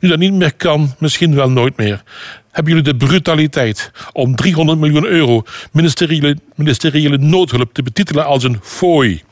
[0.00, 2.02] Nu dat niet meer kan, misschien wel nooit meer,
[2.50, 5.42] hebben jullie de brutaliteit om 300 miljoen euro
[5.72, 9.22] ministeriële, ministeriële noodhulp te betitelen als een fooi.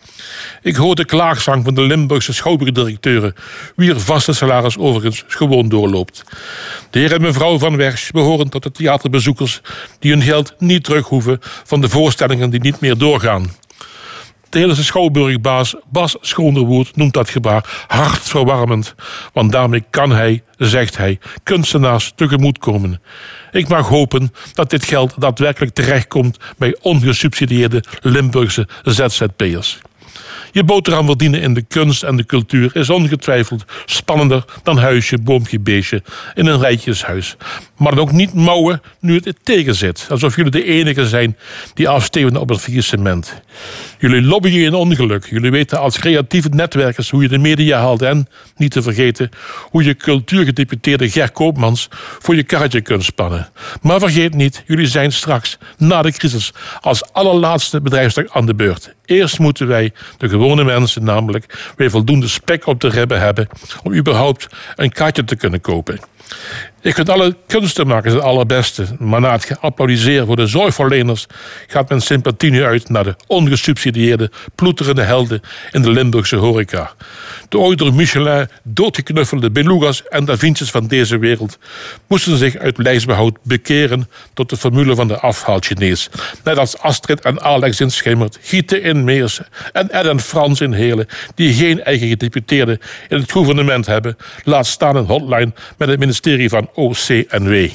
[0.62, 3.34] Ik hoor de klaagzang van de Limburgse schouwburgdirecteuren,
[3.76, 6.24] wie er vaste salaris overigens gewoon doorloopt.
[6.90, 9.60] De heer en mevrouw Van Wersch behoren tot de theaterbezoekers
[9.98, 13.50] die hun geld niet terug hoeven van de voorstellingen die niet meer doorgaan.
[14.48, 18.94] De hele schouwburgbaas Bas Schoonderwoerd noemt dat gebaar hartverwarmend.
[19.32, 23.00] Want daarmee kan hij, zegt hij, kunstenaars tegemoetkomen.
[23.52, 29.80] Ik mag hopen dat dit geld daadwerkelijk terechtkomt bij ongesubsidieerde Limburgse ZZP'ers.
[30.52, 35.60] Je boterham verdienen in de kunst en de cultuur is ongetwijfeld spannender dan huisje, boompje,
[35.60, 36.02] beestje
[36.34, 37.36] in een rijtjeshuis.
[37.76, 40.06] Maar dan ook niet mouwen nu het tegenzit.
[40.10, 41.36] Alsof jullie de enige zijn
[41.74, 43.42] die afsteven op het faillissement.
[43.98, 45.26] Jullie lobbyen in ongeluk.
[45.30, 49.30] Jullie weten als creatieve netwerkers hoe je de media haalt en, niet te vergeten,
[49.60, 53.48] hoe je cultuurgedeputeerde Ger Koopmans voor je karretje kunt spannen.
[53.82, 58.94] Maar vergeet niet, jullie zijn straks, na de crisis, als allerlaatste bedrijfstak aan de beurt.
[59.04, 63.48] Eerst moeten wij, de gewone mensen namelijk, weer voldoende spek op de ribben hebben
[63.82, 64.46] om überhaupt
[64.76, 65.98] een kaartje te kunnen kopen.
[66.80, 71.26] Ik vind alle kunstenmakers het allerbeste, maar na het geapplaudiseren voor de zorgverleners
[71.66, 76.92] gaat mijn sympathie nu uit naar de ongesubsidieerde, ploeterende helden in de Limburgse horeca.
[77.48, 81.58] De ooit door Michelin doodgeknuffelde belugas en Vinci's van deze wereld
[82.06, 86.08] moesten zich uit lijfsbehoud bekeren tot de formule van de afhaalchinees.
[86.44, 90.72] Net als Astrid en Alex in Schimmert, Gieten in Meersen en Ed en Frans in
[90.72, 95.98] Helen, die geen eigen gedeputeerde in het gouvernement hebben, laat staan een hotline met het
[95.98, 97.68] ministerie van OCNW.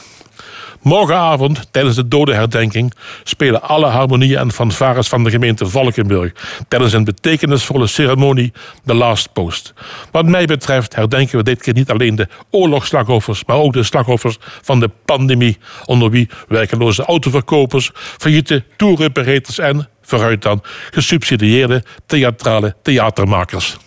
[0.83, 6.31] Morgenavond, tijdens de dodenherdenking, spelen alle harmonieën en fanfares van de gemeente Valkenburg
[6.67, 8.53] tijdens een betekenisvolle ceremonie
[8.83, 9.73] de Last Post.
[10.11, 14.37] Wat mij betreft herdenken we dit keer niet alleen de oorlogsslachtoffers, maar ook de slachtoffers
[14.39, 23.77] van de pandemie, onder wie werkeloze autoverkopers, failliete toeroperators en, vooruit dan, gesubsidieerde theatrale theatermakers.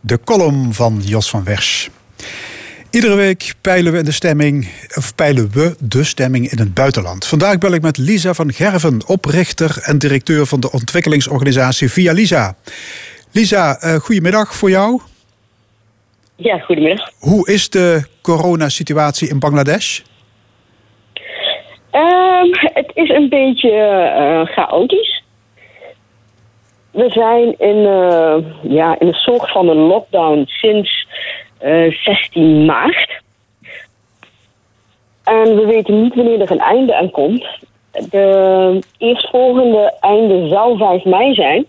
[0.00, 1.88] De column van Jos van Wersch.
[2.90, 7.26] Iedere week peilen we, in de stemming, of peilen we de stemming in het buitenland.
[7.26, 12.56] Vandaag bel ik met Lisa van Gerven, oprichter en directeur van de ontwikkelingsorganisatie Via Lisa.
[13.32, 15.00] Lisa, uh, goedemiddag voor jou.
[16.36, 17.10] Ja, goedemiddag.
[17.18, 20.00] Hoe is de coronasituatie in Bangladesh?
[21.92, 25.22] Um, het is een beetje uh, chaotisch.
[26.90, 31.06] We zijn in, uh, ja, in een soort van een lockdown sinds
[31.60, 33.22] 16 maart.
[35.24, 37.46] En we weten niet wanneer er een einde aan komt.
[38.10, 41.66] De eerstvolgende einde zal 5 mei zijn.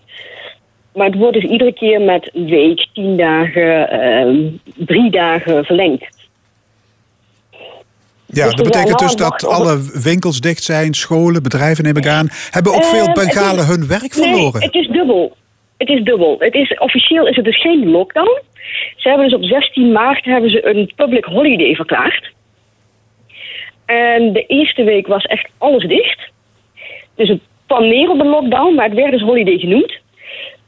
[0.94, 4.52] Maar het wordt dus iedere keer met een week, tien dagen, uh,
[4.86, 6.18] drie dagen verlengd.
[8.32, 12.28] Ja, dus dat betekent dus dat alle winkels dicht zijn, scholen, bedrijven neem ik aan.
[12.50, 14.60] Hebben ook veel Bengalen is, hun werk verloren?
[14.60, 15.36] Nee, het is dubbel.
[15.80, 16.36] Het is dubbel.
[16.38, 18.40] Het is, officieel is het dus geen lockdown.
[18.96, 22.32] Ze hebben dus op 16 maart hebben ze een public holiday verklaard.
[23.86, 26.30] En de eerste week was echt alles dicht.
[27.14, 29.98] Dus het kwam op een lockdown, maar het werd dus holiday genoemd.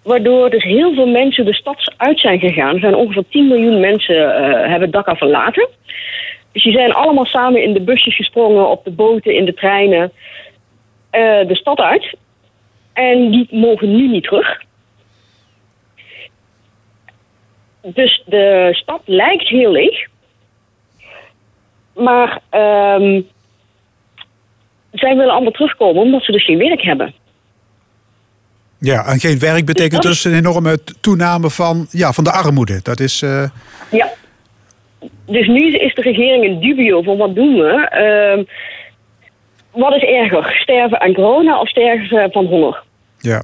[0.03, 2.75] Waardoor dus heel veel mensen de stad uit zijn gegaan.
[2.75, 5.69] Er zijn ongeveer 10 miljoen mensen uh, hebben Dhaka verlaten.
[6.53, 10.13] Dus die zijn allemaal samen in de busjes gesprongen, op de boten, in de treinen,
[11.13, 12.15] uh, de stad uit.
[12.93, 14.61] En die mogen nu niet terug.
[17.83, 20.07] Dus de stad lijkt heel leeg.
[21.95, 22.41] Maar
[23.01, 23.27] um,
[24.93, 27.15] zij willen allemaal terugkomen omdat ze dus geen werk hebben.
[28.79, 32.81] Ja, en geen werk betekent dus een enorme toename van, ja, van de armoede.
[32.83, 33.23] Dat is.
[33.23, 33.49] eh,
[33.91, 34.11] Ja.
[35.27, 37.89] Dus nu is de regering in dubio van wat doen we?
[37.89, 38.45] Ehm,
[39.71, 40.57] wat is erger?
[40.63, 42.83] Sterven aan corona of sterven van honger?
[43.19, 43.43] Ja.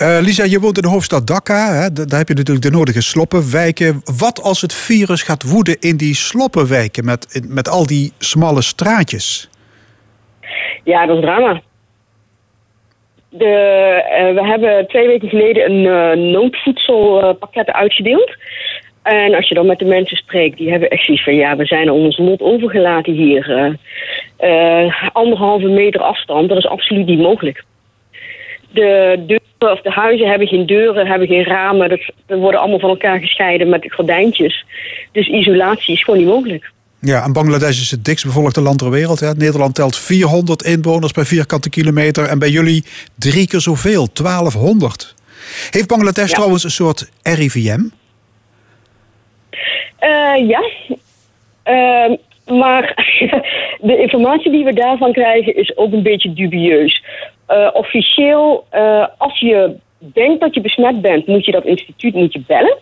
[0.00, 1.72] Eh, Lisa, je woont in de hoofdstad Dhaka.
[1.72, 1.92] Hè?
[1.92, 4.00] Da- Daar heb je natuurlijk de nodige sloppenwijken.
[4.18, 9.48] Wat als het virus gaat woeden in die sloppenwijken met, met al die smalle straatjes?
[10.84, 11.60] Ja, dat is drama.
[13.28, 13.46] De,
[14.10, 18.36] eh, we hebben twee weken geleden een eh, noodvoedselpakket uitgedeeld.
[19.02, 21.34] En als je dan met de mensen spreekt, die hebben echt zoiets van...
[21.34, 23.78] ja, we zijn aan ons lot overgelaten hier.
[24.36, 27.64] Eh, anderhalve meter afstand, dat is absoluut niet mogelijk.
[28.72, 31.88] De deuren of de huizen hebben geen deuren, hebben geen ramen.
[31.88, 34.64] Dat, dat worden allemaal van elkaar gescheiden met gordijntjes.
[35.12, 36.70] Dus isolatie is gewoon niet mogelijk.
[37.00, 39.20] Ja, en Bangladesh is het dichtstbevolkte land ter wereld.
[39.20, 39.32] Hè?
[39.34, 42.24] Nederland telt 400 inwoners per vierkante kilometer.
[42.26, 42.84] En bij jullie
[43.18, 45.14] drie keer zoveel, 1200.
[45.70, 46.34] Heeft Bangladesh Ja.
[46.34, 47.80] trouwens een soort RIVM?
[49.98, 50.62] Eh, ja.
[51.62, 52.16] Ehm,
[52.58, 52.94] maar
[53.82, 57.04] de informatie die we daarvan krijgen is ook een beetje dubieus.
[57.46, 62.32] Eh, officieel, eh, als je denkt dat je besmet bent, moet je dat instituut moet
[62.32, 62.78] je bellen.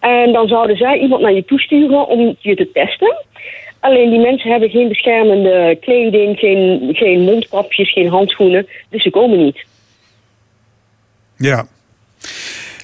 [0.00, 3.16] En dan zouden zij iemand naar je toesturen om je te testen.
[3.80, 8.66] Alleen die mensen hebben geen beschermende kleding, geen, geen mondkapjes, geen handschoenen.
[8.90, 9.64] Dus ze komen niet.
[11.36, 11.66] Ja.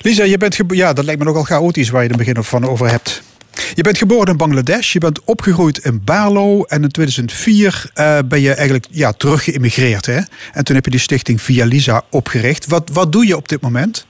[0.03, 2.65] Lisa, je bent ja, dat lijkt me nogal chaotisch waar je in het begin van
[2.65, 3.30] over hebt.
[3.75, 8.41] Je bent geboren in Bangladesh, je bent opgegroeid in Barlo en in 2004 eh, ben
[8.41, 9.45] je eigenlijk ja, terug.
[9.45, 10.21] Hè?
[10.53, 12.67] En toen heb je die stichting Via Lisa opgericht.
[12.67, 14.07] Wat, wat doe je op dit moment?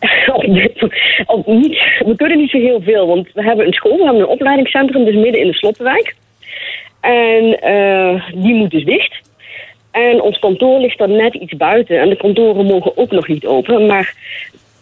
[2.06, 5.04] We kunnen niet zo heel veel, want we hebben een school, we hebben een opleidingscentrum,
[5.04, 6.14] dus midden in de Sloppenwijk.
[7.00, 9.20] En eh, die moet dus dicht.
[9.90, 12.00] En ons kantoor ligt dan net iets buiten.
[12.00, 13.86] En de kantoren mogen ook nog niet open.
[13.86, 14.14] Maar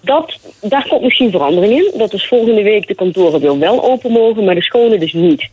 [0.04, 1.98] dat, daar komt misschien verandering in.
[1.98, 5.48] Dat is volgende week de kantoren weer wel open mogen, maar de scholen dus niet.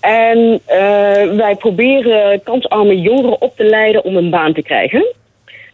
[0.00, 0.78] En eh,
[1.36, 5.14] wij proberen kansarme jongeren op te leiden om een baan te krijgen.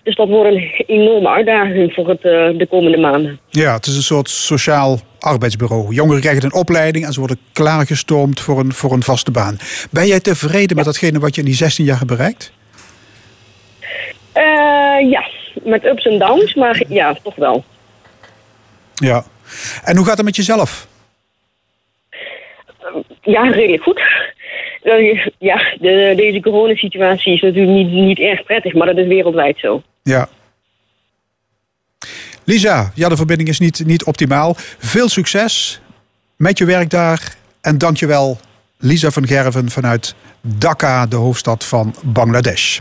[0.03, 3.41] Dus dat wordt een enorme uitdaging voor het, eh, de komende maanden.
[3.49, 5.95] Ja, het is een soort sociaal arbeidsbureau.
[5.95, 9.59] Jongeren krijgen een opleiding en ze worden klaargestoomd voor een, voor een vaste baan.
[9.91, 12.53] Ben jij tevreden met datgene wat je in die 16 jaar hebt bereikt?
[14.33, 15.29] Eh, ja,
[15.63, 17.65] met ups en downs, maar ja, toch wel.
[19.01, 19.25] Ja.
[19.85, 20.87] En hoe gaat het met jezelf?
[23.23, 24.01] Ja, redelijk goed.
[24.83, 29.59] Eh, ja, de, deze coronasituatie is natuurlijk niet, niet erg prettig, maar dat is wereldwijd
[29.59, 29.83] zo.
[30.03, 30.29] Ja.
[32.45, 34.55] Lisa, ja, de verbinding is niet, niet optimaal.
[34.79, 35.81] Veel succes
[36.37, 37.35] met je werk daar.
[37.61, 38.39] En dankjewel,
[38.79, 42.79] Lisa van Gerven vanuit Dhaka, de hoofdstad van Bangladesh.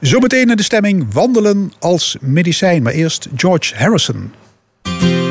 [0.00, 2.82] Zometeen in de stemming wandelen als medicijn.
[2.82, 4.32] Maar eerst George Harrison.
[4.88, 5.27] Thank you.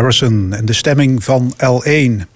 [0.00, 2.26] Harrison en de stemming van L1.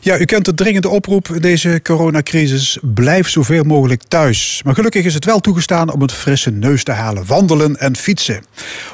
[0.00, 2.78] Ja, u kent de dringende oproep in deze coronacrisis.
[2.82, 4.60] Blijf zoveel mogelijk thuis.
[4.64, 7.26] Maar gelukkig is het wel toegestaan om het frisse neus te halen.
[7.26, 8.44] Wandelen en fietsen.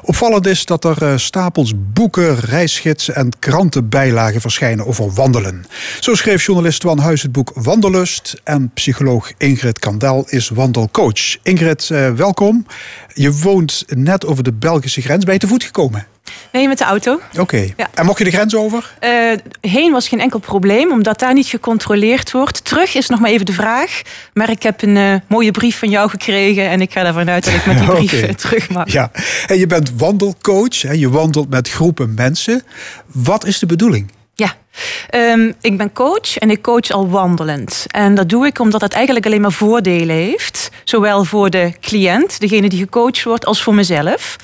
[0.03, 5.65] Opvallend is dat er eh, stapels boeken, reisgidsen en krantenbijlagen verschijnen over wandelen.
[6.01, 8.41] Zo schreef journalist Twan Huis het boek Wandellust.
[8.45, 11.37] En psycholoog Ingrid Kandel is wandelcoach.
[11.43, 12.67] Ingrid, eh, welkom.
[13.15, 15.25] Je woont net over de Belgische grens.
[15.25, 16.12] Ben je te voet gekomen?
[16.53, 17.21] Nee, met de auto.
[17.39, 17.69] Oké.
[17.77, 17.89] Ja.
[17.95, 18.95] En mocht je de grens over?
[18.99, 19.11] Eh,
[19.61, 22.65] heen was geen enkel probleem, omdat daar niet gecontroleerd wordt.
[22.65, 24.03] Terug is nog maar even de vraag.
[24.33, 26.69] Maar ik heb een eh, mooie brief van jou gekregen.
[26.71, 28.93] En ik ga ervan uit dat ik met die brief eh, terug mag.
[28.93, 29.11] Ja.
[29.47, 30.83] En je bent wandelcoach.
[30.83, 30.93] Hè?
[30.93, 32.63] Je wandelt met groepen mensen.
[33.07, 34.11] Wat is de bedoeling?
[34.35, 34.55] Ja,
[35.09, 37.85] Ehm, ik ben coach en ik coach al wandelend.
[37.91, 40.71] En dat doe ik omdat het eigenlijk alleen maar voordelen heeft.
[40.85, 44.37] Zowel voor de cliënt, degene die gecoacht wordt, als voor mezelf.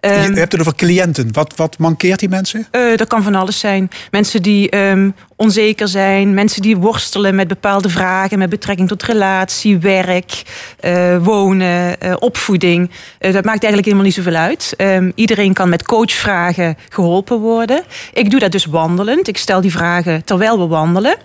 [0.00, 1.28] Ehm, je hebt het over cliënten.
[1.32, 2.66] Wat, wat mankeert die mensen?
[2.70, 3.90] Eh, dat kan van alles zijn.
[4.10, 9.78] Mensen die ehm, onzeker zijn, mensen die worstelen met bepaalde vragen met betrekking tot relatie,
[9.78, 10.42] werk,
[10.80, 12.90] eh, wonen, eh, opvoeding.
[13.18, 14.74] Dat maakt eigenlijk helemaal niet zoveel uit.
[14.76, 17.82] Ehm, iedereen kan met coachvragen geholpen worden.
[18.12, 19.28] Ik doe dat dus wandelend.
[19.28, 21.16] Ik stel die vragen terwijl we wandelen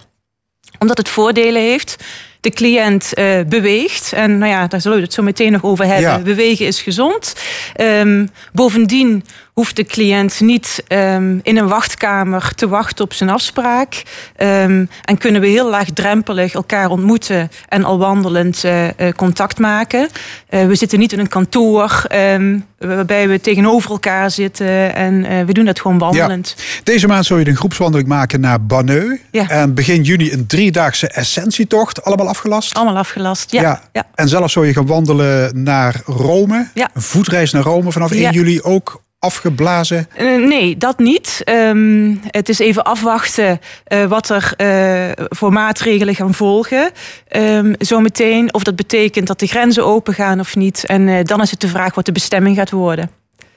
[0.80, 2.04] omdat het voordelen heeft.
[2.40, 4.14] De cliënt eh, beweegt.
[4.14, 6.10] En nou ja, daar zullen we het zo meteen nog over hebben.
[6.12, 6.20] Ja.
[6.20, 7.36] Bewegen is gezond.
[7.76, 9.24] Ehm, bovendien
[9.54, 14.04] hoeft de cliënt niet ehm, in een wachtkamer te wachten op zijn afspraak.
[14.36, 20.08] Ehm, en kunnen we heel laagdrempelig elkaar ontmoeten en al wandelend eh, eh, contact maken.
[20.50, 24.96] Eh, we zitten niet in een kantoor ehm, waarbij we tegenover elkaar zitten.
[24.96, 26.56] En we doen dat gewoon wandelend.
[26.84, 29.20] Deze maand zou je een groepswandeling maken naar Banneux.
[29.32, 29.50] Ja.
[29.50, 32.04] En begin juni een driedaagse essentietocht.
[32.04, 32.74] Allemaal afgelast?
[32.74, 33.52] Allemaal afgelast.
[33.52, 34.08] Ja, ja.
[34.16, 36.68] En zelf zou je gaan wandelen naar Rome.
[36.74, 36.90] Ja.
[36.94, 38.32] Een voetreis naar Rome vanaf 1 Ja.
[38.32, 40.08] juli ook afgeblazen.
[40.16, 41.42] Eh, nee, dat niet.
[41.44, 46.92] Ehm, het is even afwachten eh, wat er eh, voor maatregelen gaan volgen.
[47.28, 50.86] Ehm, zometeen, of dat betekent dat de grenzen open gaan of niet.
[50.86, 53.10] En dan is het de vraag wat de bestemming gaat worden.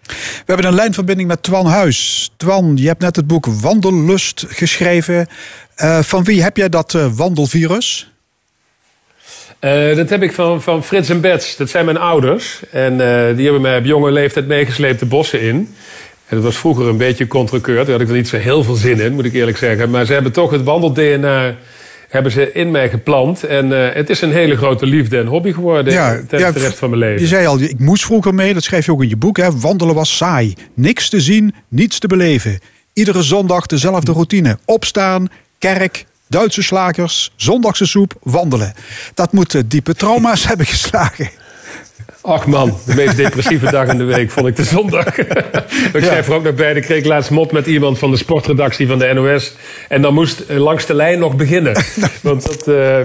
[0.06, 2.30] We hebben een lijnverbinding met Twan Huis.
[2.36, 5.26] Twan, je hebt net het boek Wandellust geschreven.
[6.00, 8.15] Van wie heb jij dat wandelvirus?
[9.59, 11.57] Eh, dat heb ik van, van Frits en Bets.
[11.57, 12.61] Dat zijn mijn ouders.
[12.70, 15.74] En eh, die hebben mij op jonge leeftijd meegesleept de bossen in.
[16.26, 17.76] En dat was vroeger een beetje contrekeur.
[17.76, 19.90] Daar had ik er niet zo heel veel zin in, moet ik eerlijk zeggen.
[19.90, 21.57] Maar ze hebben toch het wandel-DNA
[22.09, 23.44] hebben ze in mij geplant.
[23.44, 25.92] En eh, het is een hele grote liefde en hobby geworden
[26.28, 27.20] tijdens de rest van mijn leven.
[27.20, 29.36] Je zei al, ik moest vroeger mee, dat schrijf je ook in je boek.
[29.36, 29.59] Hè?
[29.61, 30.54] Wandelen was saai.
[30.74, 32.59] Niks te zien, niets te beleven.
[32.92, 34.59] Iedere zondag dezelfde routine.
[34.64, 35.28] Opstaan,
[35.59, 38.74] kerk, Duitse slakers, zondagse soep, wandelen.
[39.14, 41.31] Dat moet diepe trauma's hebben geslagen.
[42.27, 45.18] Ach man, de meest depressieve dag in de week vond ik de zondag.
[45.93, 48.87] ik schrijf er ook nog bij, ik kreeg laatst mop met iemand van de sportredactie
[48.87, 49.53] van de NOS.
[49.89, 51.85] En dan moest eh, langs de lijn nog beginnen.
[52.22, 52.99] Want dat, eh,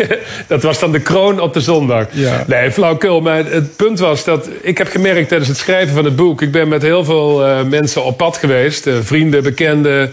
[0.46, 2.06] dat was dan de kroon op de zondag.
[2.10, 2.44] Ja.
[2.46, 3.20] Nee, flauwkul.
[3.20, 6.42] Maar het punt was dat ik heb gemerkt tijdens het schrijven van het boek...
[6.42, 8.88] ik ben met heel veel eh, mensen op pad geweest.
[9.02, 10.12] vrienden, bekenden,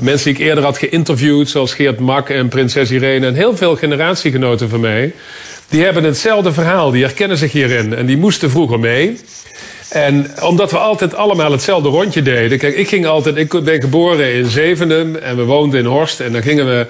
[0.00, 1.48] mensen die ik eerder had geïnterviewd...
[1.48, 3.26] zoals Geert Mak en prinses Irene.
[3.26, 5.12] En heel veel generatiegenoten van mij...
[5.68, 7.94] die hebben hetzelfde verhaal, die herkennen zich hierin.
[7.94, 9.18] En die moesten vroeger mee...
[9.90, 12.58] En omdat we altijd allemaal hetzelfde rondje deden.
[12.58, 13.36] Kijk, ik ging altijd.
[13.36, 16.20] Ik ben geboren in Zevenum en we woonden in Horst.
[16.20, 16.86] En dan gingen we.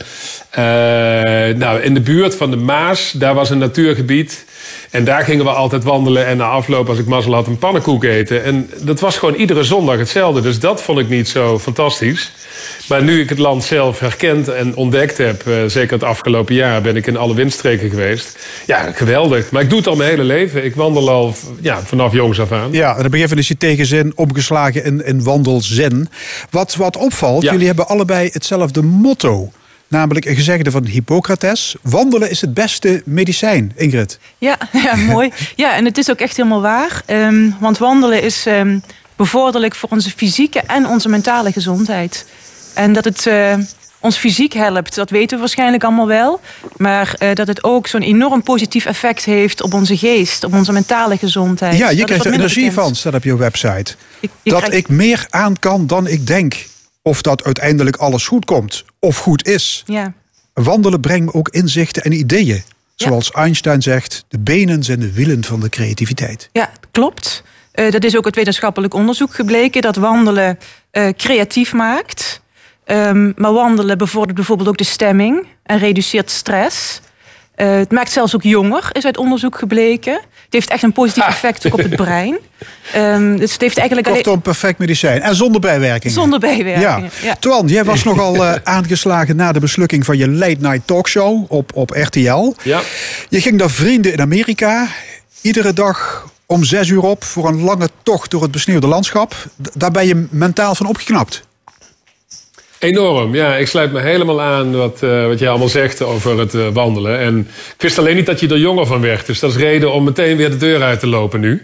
[0.50, 4.44] eh, nou, in de buurt van de Maas, daar was een natuurgebied.
[4.90, 6.26] En daar gingen we altijd wandelen.
[6.26, 8.44] En na afloop, als ik mazzel had, een pannenkoek eten.
[8.44, 10.40] En dat was gewoon iedere zondag hetzelfde.
[10.40, 12.32] Dus dat vond ik niet zo fantastisch.
[12.88, 16.82] Maar nu ik het land zelf herkend en ontdekt heb, eh, zeker het afgelopen jaar,
[16.82, 18.38] ben ik in alle windstreken geweest.
[18.66, 19.50] Ja, geweldig.
[19.50, 20.64] Maar ik doe het al mijn hele leven.
[20.64, 22.72] Ik wandel al ja, vanaf jongs af aan.
[22.72, 26.08] Ja, en op een gegeven moment is je tegenzin omgeslagen in, in wandelzin.
[26.50, 27.50] Wat, wat opvalt, Ja.
[27.52, 29.50] jullie hebben allebei hetzelfde motto.
[29.88, 31.76] Namelijk een gezegde van Hippocrates.
[31.82, 34.18] Wandelen is het beste medicijn, Ingrid.
[34.38, 35.30] Ja, ja, mooi.
[35.56, 37.02] Ja, en het is ook echt helemaal waar.
[37.06, 38.78] Ehm, want wandelen is ehm,
[39.16, 42.26] bevorderlijk voor onze fysieke en onze mentale gezondheid.
[42.76, 43.54] En dat het eh,
[44.00, 46.40] ons fysiek helpt, dat weten we waarschijnlijk allemaal wel.
[46.76, 50.72] Maar eh, dat het ook zo'n enorm positief effect heeft op onze geest, op onze
[50.72, 51.78] mentale gezondheid.
[51.78, 52.84] Ja, je Dat krijgt er energie bekend.
[52.84, 53.94] van, staat op je website.
[54.42, 56.66] Dat ik meer aan kan dan ik denk.
[57.02, 58.84] Of dat uiteindelijk alles goed komt.
[58.98, 59.82] Of goed is.
[59.86, 60.12] Ja.
[60.52, 62.62] Wandelen brengt me ook inzichten en ideeën.
[62.94, 66.48] Zoals Einstein zegt, de benen zijn de wielen van de creativiteit.
[66.52, 67.42] Ja, klopt.
[67.72, 70.58] Eh, dat is ook uit wetenschappelijk onderzoek gebleken dat wandelen
[71.16, 72.40] creatief maakt.
[72.86, 77.00] Ehm, maar wandelen bevordert bijvoorbeeld ook de stemming en reduceert stress.
[77.54, 80.12] Eh, het maakt zelfs ook jonger, is uit onderzoek gebleken.
[80.12, 82.38] Het heeft echt een positief effect op het brein.
[82.92, 84.22] Ehm, dus het heeft eigenlijk alleen...
[84.22, 85.20] Kortom, perfect medicijn.
[85.22, 86.14] En zonder bijwerkingen.
[86.14, 87.26] Zonder bijwerkingen, Ja.
[87.28, 87.34] ja.
[87.40, 91.70] Twan, jij was nogal eh, aangeslagen na de beslukking van je late night talkshow op,
[91.74, 92.54] op RTL.
[92.62, 92.80] Ja.
[93.28, 94.86] Je ging naar vrienden in Amerika.
[95.40, 99.34] Iedere dag om zes uur op voor een lange tocht door het besneeuwde landschap.
[99.62, 101.44] D- daar ben je mentaal van opgeknapt.
[102.78, 103.56] Enorm, ja.
[103.56, 107.18] Ik sluit me helemaal aan wat, eh, wat jij allemaal zegt over het eh, wandelen.
[107.18, 107.38] En
[107.74, 109.26] ik wist alleen niet dat je er jonger van werd.
[109.26, 111.62] Dus dat is reden om meteen weer de deur uit te lopen nu.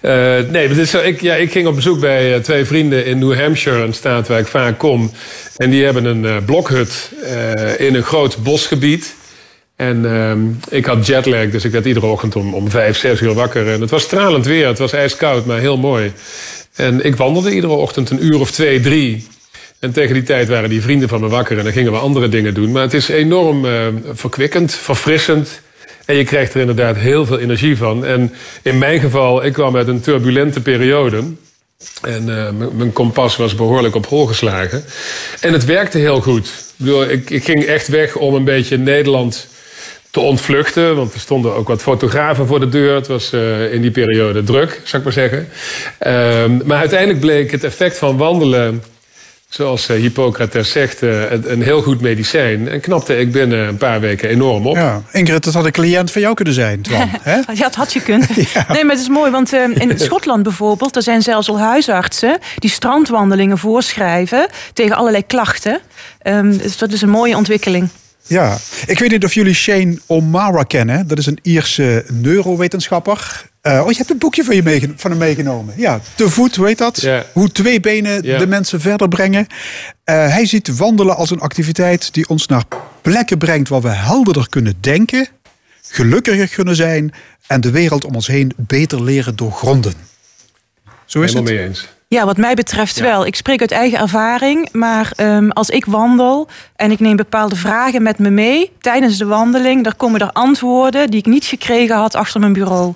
[0.00, 0.12] Eh,
[0.50, 3.40] nee, maar is zo, ik, ja, ik ging op bezoek bij twee vrienden in New
[3.40, 5.10] Hampshire, een staat waar ik vaak kom.
[5.56, 7.10] En die hebben een blokhut
[7.78, 9.14] in een groot bosgebied.
[9.76, 13.34] En ehm, ik had jetlag, dus ik werd iedere ochtend om, om vijf, zes uur
[13.34, 13.68] wakker.
[13.68, 16.12] En het was stralend weer, het was ijskoud, maar heel mooi.
[16.74, 19.26] En ik wandelde iedere ochtend een uur of twee, drie.
[19.80, 22.28] En tegen die tijd waren die vrienden van me wakker en dan gingen we andere
[22.28, 22.72] dingen doen.
[22.72, 25.60] Maar het is enorm eh, verkwikkend, verfrissend.
[26.04, 28.04] En je krijgt er inderdaad heel veel energie van.
[28.04, 31.22] En in mijn geval, ik kwam uit een turbulente periode.
[32.02, 34.84] En eh, mijn kompas was behoorlijk op hol geslagen.
[35.40, 36.46] En het werkte heel goed.
[36.46, 39.48] Ik, bedoel, ik, ik ging echt weg om een beetje Nederland
[40.10, 40.96] te ontvluchten.
[40.96, 42.94] Want er stonden ook wat fotografen voor de deur.
[42.94, 45.48] Het was eh, in die periode druk, zou ik maar zeggen.
[45.98, 48.82] Ehm, maar uiteindelijk bleek het effect van wandelen...
[49.50, 52.68] zoals eh, Hippocrates zegt, eh, een, een heel goed medicijn.
[52.68, 54.76] En knapte ik binnen een paar weken enorm op.
[54.76, 57.08] Ja, Ingrid, dat had een cliënt van jou kunnen zijn, Twan.
[57.22, 57.34] hè?
[57.34, 58.28] Ja, dat had je kunnen.
[58.68, 60.96] Nee, maar het is mooi, want eh, in Schotland bijvoorbeeld...
[60.96, 64.48] er zijn zelfs al huisartsen die strandwandelingen voorschrijven...
[64.72, 65.80] tegen allerlei klachten.
[66.22, 67.88] Ehm, dus dat is een mooie ontwikkeling.
[68.30, 71.06] Ja, ik weet niet of jullie Shane O'Mara kennen.
[71.08, 73.48] Dat is een Ierse neurowetenschapper.
[73.60, 75.74] Eh, oh, je hebt een boekje van, je van hem meegenomen.
[75.76, 77.08] Ja, te voet, hoe heet dat?
[77.32, 79.46] Hoe twee benen de mensen verder brengen.
[80.04, 82.64] Eh, hij ziet wandelen als een activiteit die ons naar
[83.02, 85.28] plekken brengt waar we helderder kunnen denken,
[85.82, 87.12] gelukkiger kunnen zijn
[87.46, 89.92] en de wereld om ons heen beter leren doorgronden.
[91.04, 91.60] Zo is Helemaal het.
[91.60, 91.88] mee eens.
[92.14, 93.26] Ja, wat mij betreft wel.
[93.26, 94.68] Ik spreek uit eigen ervaring.
[94.72, 99.24] Maar ehm, als ik wandel en ik neem bepaalde vragen met me mee tijdens de
[99.24, 102.94] wandeling, dan komen er antwoorden die ik niet gekregen had achter mijn bureau.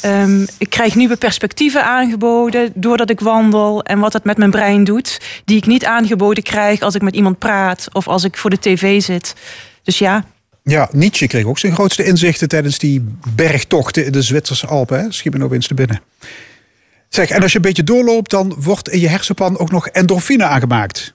[0.00, 4.84] Ehm, ik krijg nieuwe perspectieven aangeboden doordat ik wandel en wat het met mijn brein
[4.84, 8.50] doet, die ik niet aangeboden krijg als ik met iemand praat of als ik voor
[8.50, 9.34] de tv zit.
[9.82, 10.24] Dus ja,
[10.62, 15.00] Ja, Nietzsche kreeg ook zijn grootste inzichten tijdens die bergtochten in de Zwitserse Alpen.
[15.00, 15.12] Hè?
[15.12, 16.00] Schiet me nou opeens te binnen.
[17.14, 20.44] Zeg, en als je een beetje doorloopt, dan wordt in je hersenpan ook nog endorfine
[20.44, 21.14] aangemaakt.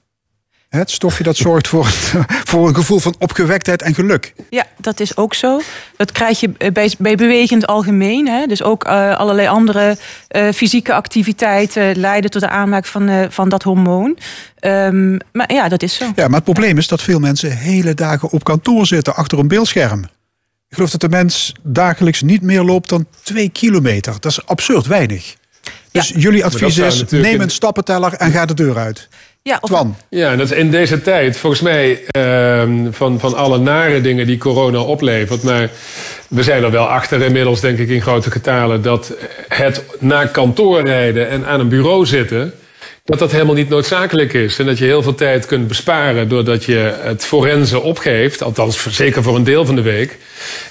[0.69, 1.85] Het stofje dat zorgt voor,
[2.49, 4.33] voor een gevoel van opgewektheid en geluk.
[4.49, 5.61] Ja, dat is ook zo.
[5.95, 8.27] Dat krijg je bij, bij bewegend algemeen.
[8.27, 8.45] Hè?
[8.45, 13.49] Dus ook eh, allerlei andere eh, fysieke activiteiten leiden tot de aanmaak van, eh, van
[13.49, 14.17] dat hormoon.
[14.59, 16.05] Ehm, maar ja, dat is zo.
[16.15, 19.47] Ja, maar het probleem is dat veel mensen hele dagen op kantoor zitten achter een
[19.47, 20.03] beeldscherm.
[20.69, 24.13] Ik geloof dat de mens dagelijks niet meer loopt dan twee kilometer.
[24.19, 25.35] Dat is absurd weinig.
[25.97, 29.07] Dus jullie advies is, neem een- stappenteller en ga de deur uit.
[29.41, 33.35] Ja, of, Twan, Ja, en dat is in deze tijd, volgens mij, ehm, van, van
[33.35, 35.43] alle nare dingen die corona oplevert.
[35.43, 35.69] Maar
[36.29, 38.81] we zijn er wel achter inmiddels, denk ik, in grote getalen.
[38.81, 39.13] dat
[39.47, 42.53] het naar kantoor rijden en aan een bureau zitten.
[43.05, 44.59] dat dat helemaal niet noodzakelijk is.
[44.59, 48.43] En dat je heel veel tijd kunt besparen doordat je het forensen opgeeft.
[48.43, 50.17] Althans, zeker voor een deel van de week.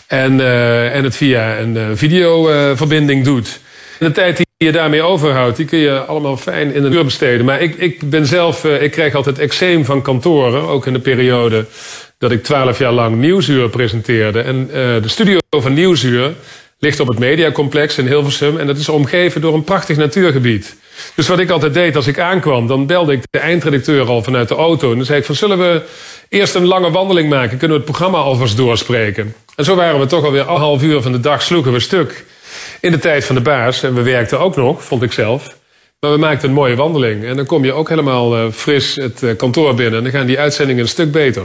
[0.06, 3.60] En, eh, en het via een eh, videoverbinding doet.
[3.98, 7.44] De tijd die je daarmee overhoudt, die kun je allemaal fijn in de uur besteden.
[7.44, 10.62] Maar ik, ik ben zelf, eh, ik krijg altijd eczeem van kantoren.
[10.62, 11.64] Ook in de periode
[12.18, 14.40] dat ik twaalf jaar lang Nieuwsuur presenteerde.
[14.40, 16.34] En eh, de studio van Nieuwsuur
[16.78, 18.58] ligt op het Mediacomplex in Hilversum.
[18.58, 20.76] En dat is omgeven door een prachtig natuurgebied.
[21.14, 24.48] Dus wat ik altijd deed als ik aankwam, dan belde ik de eindredacteur al vanuit
[24.48, 24.90] de auto.
[24.90, 25.82] En dan zei ik van, zullen we
[26.28, 27.58] eerst een lange wandeling maken?
[27.58, 29.34] Kunnen we het programma alvast doorspreken?
[29.56, 32.24] En zo waren we toch alweer een half uur van de dag sloegen we stuk.
[32.80, 33.82] In de tijd van de baas.
[33.82, 35.56] En we werkten ook nog, vond ik zelf.
[36.00, 37.24] Maar we maakten een mooie wandeling.
[37.24, 39.96] En dan kom je ook helemaal eh, fris het eh, kantoor binnen.
[39.98, 41.42] En dan gaan die uitzendingen een stuk beter.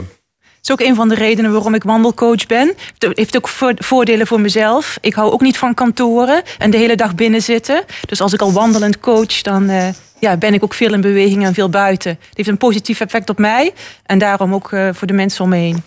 [0.62, 2.74] is ook een van de redenen waarom ik wandelcoach ben.
[2.98, 4.98] Het heeft ook vo- voordelen voor mezelf.
[5.00, 7.84] Ik hou ook niet van kantoren en de hele dag binnen zitten.
[8.06, 11.44] Dus als ik al wandelend coach, dan eh, ja, ben ik ook veel in beweging
[11.44, 12.10] en veel buiten.
[12.10, 13.72] Het heeft een positief effect op mij
[14.06, 15.82] en daarom ook eh, voor de mensen om me heen.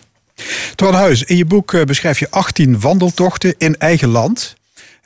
[0.74, 4.55] Twan Huis, in je boek beschrijf je 18 wandeltochten in eigen land.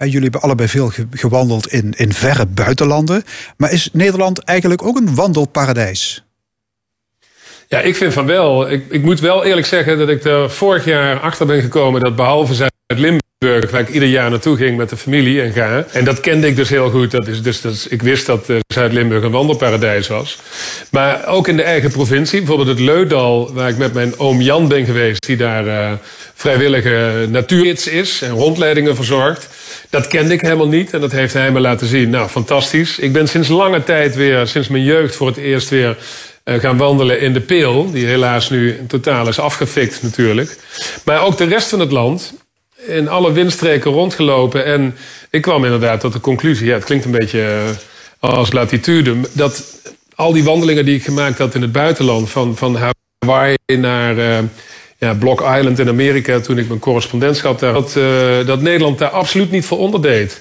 [0.01, 3.23] En jullie hebben allebei veel ge- gewandeld in, in verre buitenlanden.
[3.57, 6.25] Maar is Nederland eigenlijk ook een wandelparadijs?
[7.69, 8.71] Ja, ik vind van wel.
[8.71, 12.17] Ik, ik moet wel eerlijk zeggen dat ik er vorig jaar achter ben gekomen dat
[12.17, 15.87] behalve Zuid-Limburg Limburg, waar ik ieder jaar naartoe ging met de familie en ga.
[15.93, 17.11] En dat kende ik dus heel goed.
[17.11, 20.39] Dat is, dus, dat ik wist dat eh, Zuid-Limburg een wandelparadijs was.
[20.91, 24.69] Maar ook in de eigen provincie, bijvoorbeeld het Leudal, waar ik met mijn oom Jan
[24.69, 25.93] ben geweest, die daar eh,
[26.35, 29.49] vrijwillige natuurgids is en rondleidingen verzorgt.
[29.91, 32.11] Dat kende ik helemaal niet en dat heeft hij me laten zien.
[32.11, 32.99] Nou, fantastisch.
[32.99, 35.97] Ik ben sinds lange tijd weer, sinds mijn jeugd voor het eerst weer
[36.45, 37.91] eh, gaan wandelen in de Peel.
[37.91, 40.57] Die helaas nu totaal is afgefikt natuurlijk.
[41.05, 42.33] Maar ook de rest van het land.
[42.87, 44.65] In alle windstreken rondgelopen.
[44.65, 44.97] En
[45.31, 46.67] ik kwam inderdaad tot de conclusie.
[46.67, 47.43] Ja, het klinkt een beetje
[48.21, 49.17] eh, als latitude.
[49.33, 49.65] Dat
[50.15, 52.31] al die wandelingen die ik gemaakt had in het buitenland.
[52.31, 54.17] Van, van Hawaii naar...
[54.17, 54.39] Uh,
[55.01, 59.09] ja, Block Island in Amerika, toen ik mijn correspondentschap daar had, uh, dat Nederland daar
[59.09, 60.41] absoluut niet voor onderdeed.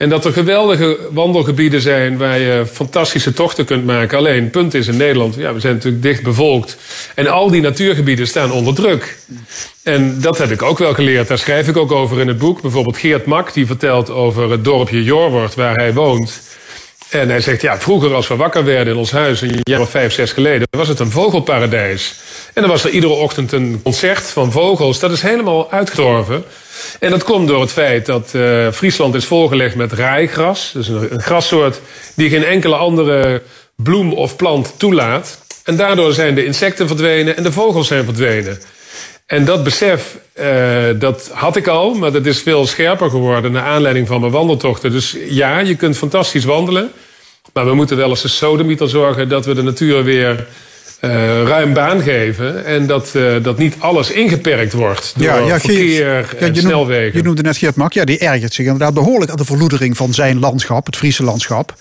[0.00, 4.18] En dat er geweldige wandelgebieden zijn waar je fantastische tochten kunt maken.
[4.18, 6.76] Alleen, punt is in Nederland, ja, we zijn natuurlijk dicht bevolkt.
[7.14, 9.18] En al die natuurgebieden staan onder druk.
[9.82, 11.28] En dat heb ik ook wel geleerd.
[11.28, 12.60] Daar schrijf ik ook over in het boek.
[12.62, 16.40] Bijvoorbeeld Geert Mak, die vertelt over het dorpje Jorwort waar hij woont.
[17.10, 19.90] En hij zegt, ja, vroeger als we wakker werden in ons huis, een jaar of
[19.90, 22.14] vijf, zes geleden, was het een vogelparadijs.
[22.54, 24.98] En dan was er iedere ochtend een concert van vogels.
[24.98, 26.44] Dat is helemaal uitgestorven.
[26.98, 30.70] En dat komt door het feit dat uh, Friesland is volgelegd met raaigras.
[30.72, 31.80] Dus een, een grassoort
[32.16, 33.42] die geen enkele andere
[33.76, 35.38] bloem of plant toelaat.
[35.64, 38.58] En daardoor zijn de insecten verdwenen en de vogels zijn verdwenen.
[39.26, 40.46] En dat besef, uh,
[40.98, 44.90] dat had ik al, maar dat is veel scherper geworden naar aanleiding van mijn wandeltochten.
[44.90, 46.90] Dus ja, je kunt fantastisch wandelen.
[47.52, 50.46] Maar we moeten wel eens de sodemieter zorgen dat we de natuur weer
[51.00, 52.64] uh, ruim baan geven.
[52.64, 57.02] En dat, uh, dat niet alles ingeperkt wordt door ja, ja, verkeer en je snelwegen.
[57.02, 59.96] Noemde, je noemde net Geert Mak, ja, die ergert zich inderdaad behoorlijk aan de verloedering
[59.96, 61.74] van zijn landschap, het Friese landschap.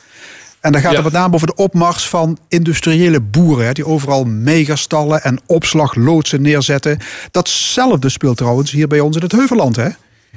[0.60, 4.24] En dan gaat het met name over de opmars van industriële boeren, hè, die overal
[4.24, 7.00] megastallen en opslagloodsen neerzetten.
[7.32, 9.90] Datzelfde speelt trouwens hier bij ons in het Heuvelland, hè?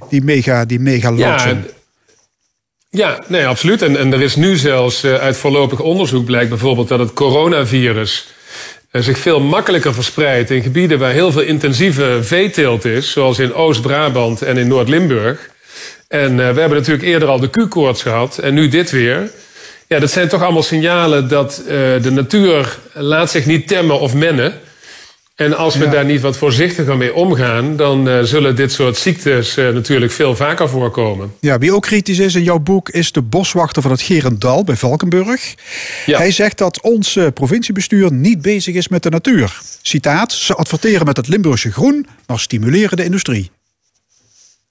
[0.08, 1.66] Die mega, die mega loodsen.
[2.90, 3.82] Ja, nee, absoluut.
[3.82, 8.34] En, en er is nu zelfs uh, uit voorlopig onderzoek blijkt bijvoorbeeld dat het coronavirus
[8.92, 14.42] zich veel makkelijker verspreidt in gebieden waar heel veel intensieve veeteelt is, zoals in Oost-Brabant
[14.42, 15.50] en in Noord-Limburg.
[16.08, 19.30] En uh, we hebben natuurlijk eerder al de Q-koorts gehad en nu dit weer.
[19.86, 24.54] Ja, dat zijn toch allemaal signalen dat de natuur laat zich niet temmen of mennen.
[25.34, 25.90] En als we Ja.
[25.90, 30.36] daar niet wat voorzichtiger mee omgaan, dan uh, zullen dit soort ziektes uh, natuurlijk veel
[30.36, 31.34] vaker voorkomen.
[31.40, 34.76] Ja, wie ook kritisch is in jouw boek is de boswachter van het Gerendal bij
[34.76, 35.54] Valkenburg.
[36.06, 36.18] Ja.
[36.18, 39.60] Hij zegt dat ons eh, provinciebestuur niet bezig is met de natuur.
[39.82, 43.50] Citaat, ze adverteren met het Limburgse groen, maar stimuleren de industrie.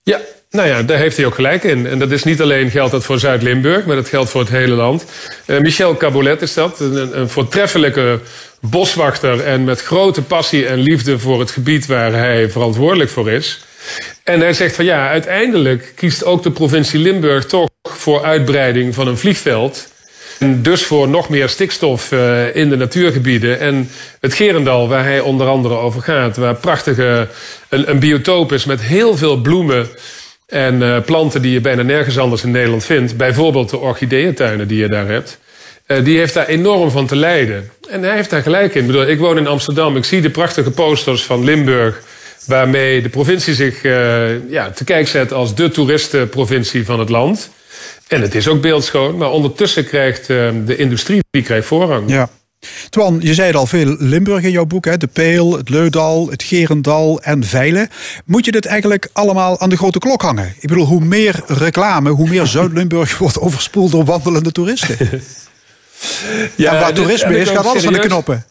[0.03, 1.87] Ja, nou ja, daar heeft hij ook gelijk in.
[1.87, 4.75] En dat is niet alleen geldt dat voor Zuid-Limburg, maar dat geldt voor het hele
[4.75, 5.05] land.
[5.45, 8.19] Uh, Michel Cabolet is dat, een, een voortreffelijke
[8.61, 13.65] boswachter en met grote passie en liefde voor het gebied waar hij verantwoordelijk voor is.
[14.23, 19.07] En hij zegt van ja, uiteindelijk kiest ook de provincie Limburg toch voor uitbreiding van
[19.07, 19.89] een vliegveld.
[20.39, 23.59] En dus voor nog meer stikstof uh, in de natuurgebieden.
[23.59, 23.89] En
[24.19, 27.27] het Gerendal, waar hij onder andere over gaat, waar prachtige,
[27.69, 29.89] een, een biotoop is met heel veel bloemen
[30.47, 33.17] en uh, planten die je bijna nergens anders in Nederland vindt.
[33.17, 35.39] Bijvoorbeeld de orchideeëntuinen die je daar hebt.
[35.91, 37.69] Uh, die heeft daar enorm van te lijden.
[37.89, 38.81] En hij heeft daar gelijk in.
[38.81, 42.01] Ik, bedoel, ik woon in Amsterdam, ik zie de prachtige posters van Limburg
[42.45, 47.49] waarmee de provincie zich uh, ja, te kijk zet als de toeristenprovincie van het land.
[48.07, 52.09] En het is ook beeldschoon, maar ondertussen krijgt uh, de industrie die krijgt voorrang.
[52.09, 52.29] Ja.
[52.89, 54.97] Twan, je zei het al veel Limburg in jouw boek, hè?
[54.97, 57.89] de Peel, het Leudal, het Gerendal en Veilen.
[58.25, 60.55] Moet je dit eigenlijk allemaal aan de grote klok hangen?
[60.59, 64.97] Ik bedoel, hoe meer reclame, hoe meer Zuid-Limburg wordt overspoeld door wandelende toeristen.
[66.55, 68.45] ja, en waar toerisme is, gaat alles aan de knoppen.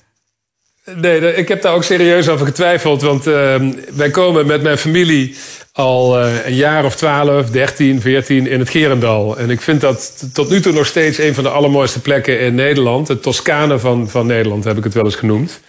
[0.85, 3.03] Nee, ik heb daar ook serieus over getwijfeld.
[3.03, 3.55] Want uh,
[3.95, 5.37] wij komen met mijn familie
[5.73, 9.39] al uh, een jaar of 12, 13, 14 in het Gerendal.
[9.39, 12.55] En ik vind dat tot nu toe nog steeds een van de allermooiste plekken in
[12.55, 13.09] Nederland.
[13.09, 15.61] Het Toscane van, van Nederland heb ik het wel eens genoemd.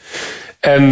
[0.62, 0.89] En uh,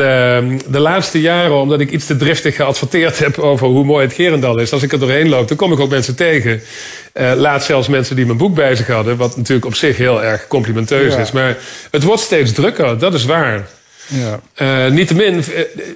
[0.68, 4.60] de laatste jaren, omdat ik iets te driftig geadverteerd heb over hoe mooi het Gerendal
[4.60, 6.62] is, als ik er doorheen loop, dan kom ik ook mensen tegen.
[7.14, 10.24] Uh, laat zelfs mensen die mijn boek bij zich hadden, wat natuurlijk op zich heel
[10.24, 11.20] erg complimenteus ja.
[11.20, 11.32] is.
[11.32, 11.58] Maar
[11.92, 13.68] het wordt steeds drukker, dat is waar.
[14.08, 14.40] Ja.
[14.86, 15.44] Uh, Niettemin,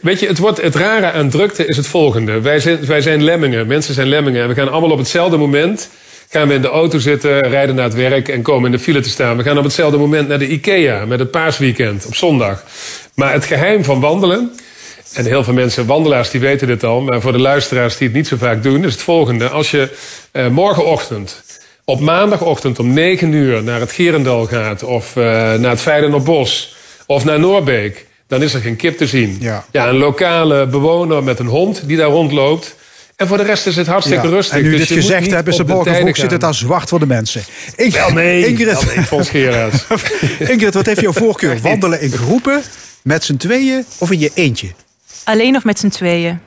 [0.01, 2.41] weet je, het, wordt, het rare aan drukte is het volgende.
[2.41, 4.41] Wij zijn, wij zijn lemmingen, mensen zijn lemmingen.
[4.41, 5.89] En we gaan allemaal op hetzelfde moment,
[6.33, 8.99] gaan we in de auto zitten, rijden naar het werk en komen in de file
[8.99, 9.37] te staan.
[9.37, 12.63] We gaan op hetzelfde moment naar de IKEA met het paasweekend op zondag.
[13.15, 14.51] Maar het geheim van wandelen,
[15.13, 18.15] en heel veel mensen, wandelaars, die weten dit al, maar voor de luisteraars die het
[18.15, 19.49] niet zo vaak doen, is het volgende.
[19.49, 19.89] Als je
[20.31, 21.43] uh, morgenochtend
[21.85, 26.75] op maandagochtend om 9 uur naar het Gerendal gaat of uh, naar het Feyenoordbos
[27.05, 29.37] of naar Noorbeek, dan is er geen kip te zien.
[29.39, 29.65] Ja.
[29.71, 32.75] ja, een lokale bewoner met een hond die daar rondloopt.
[33.15, 34.57] En voor de rest is het hartstikke Ja, rustig.
[34.57, 36.99] En nu dus dit je moet gezegd hebben, tijden morgenvroeg zit het daar zwart voor
[36.99, 37.41] de mensen.
[37.75, 39.69] Ing- Wel nee, Ingrid, wel nee.
[40.51, 41.59] Ingrid, wat heeft jouw voorkeur?
[41.61, 42.61] Wandelen in groepen,
[43.01, 44.67] met z'n tweeën of in je eentje?
[45.23, 46.39] Alleen of met z'n tweeën.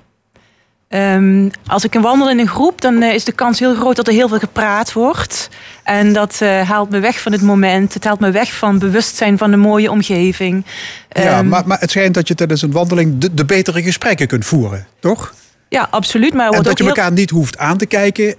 [0.88, 3.96] Ehm, als ik een wandel in een groep, dan eh, is de kans heel groot
[3.96, 5.48] dat er heel veel gepraat wordt.
[5.84, 7.94] En dat eh, haalt me weg van het moment.
[7.94, 10.64] Het haalt me weg van bewustzijn van de mooie omgeving.
[11.12, 14.26] ja, Ehm, maar, maar het schijnt dat je tijdens een wandeling de, de betere gesprekken
[14.26, 15.34] kunt voeren, toch?
[15.68, 16.34] Ja, absoluut.
[16.34, 18.34] Maar En dat je heel- elkaar niet hoeft aan te kijken,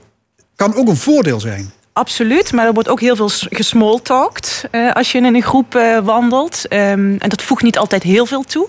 [0.56, 1.72] kan ook een voordeel zijn.
[1.94, 5.98] Absoluut, maar er wordt ook heel veel gesmalltalkt eh, als je in een groep eh,
[6.00, 6.68] wandelt.
[6.68, 8.68] Ehm, en dat voegt niet altijd heel veel toe.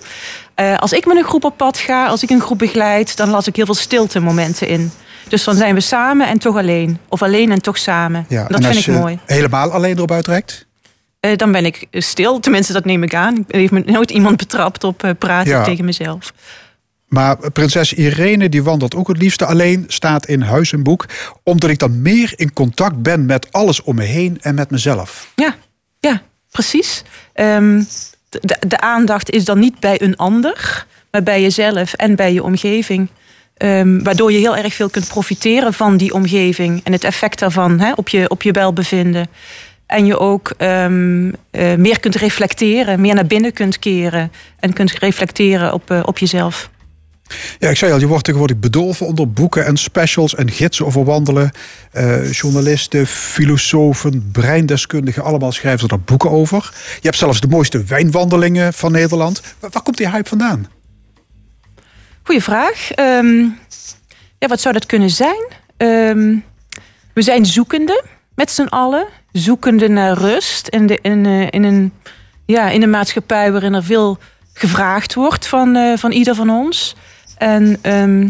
[0.54, 3.28] Eh, als ik met een groep op pad ga, als ik een groep begeleid, dan
[3.30, 4.90] las ik heel veel stilte momenten in.
[5.28, 6.98] Dus dan zijn we samen en toch alleen.
[7.08, 8.24] Of alleen en toch samen.
[8.28, 9.18] Ja, dat vind als ik je mooi.
[9.26, 10.66] helemaal alleen erop uitrekt?
[11.36, 12.40] Dan ben ik stil.
[12.40, 13.36] Tenminste, dat neem ik aan.
[13.36, 15.62] Ik heeft me nooit iemand betrapt op praten Ja.
[15.64, 16.32] tegen mezelf.
[17.08, 21.06] Maar prinses Irene die wandelt ook het liefste alleen, staat in huis en boek,
[21.42, 25.32] omdat ik dan meer in contact ben met alles om me heen en met mezelf.
[25.34, 25.54] Ja,
[26.00, 27.02] ja precies.
[27.32, 27.82] Ehm,
[28.28, 32.42] de, de aandacht is dan niet bij een ander, maar bij jezelf en bij je
[32.42, 33.08] omgeving.
[33.56, 37.94] Ehm, waardoor je heel erg veel kunt profiteren van die omgeving en het effect daarvan
[37.94, 39.28] op, je, op je welbevinden.
[39.86, 44.92] En je ook ehm, eh, meer kunt reflecteren, meer naar binnen kunt keren en kunt
[44.92, 46.70] reflecteren op, eh, op jezelf.
[47.58, 51.04] Ja, ik zei al, je wordt tegenwoordig bedolven onder boeken en specials en gidsen over
[51.04, 51.50] wandelen.
[51.92, 56.70] Eh, journalisten, filosofen, breindeskundigen, allemaal schrijven er boeken over.
[56.74, 59.42] Je hebt zelfs de mooiste wijnwandelingen van Nederland.
[59.60, 60.68] Waar, komt die hype vandaan?
[62.22, 62.90] Goeie vraag.
[62.90, 63.38] Ehm,
[64.38, 65.46] ja, wat zou dat kunnen zijn?
[65.76, 66.36] Ehm,
[67.14, 68.04] we zijn zoekende
[68.34, 69.06] met z'n allen.
[69.32, 70.68] Zoekende naar rust.
[70.68, 71.92] In, de, in, eh, een,
[72.46, 74.18] ja, in een maatschappij waarin er veel
[74.52, 76.96] gevraagd wordt van, eh, van ieder van ons.
[77.38, 78.22] En ehm,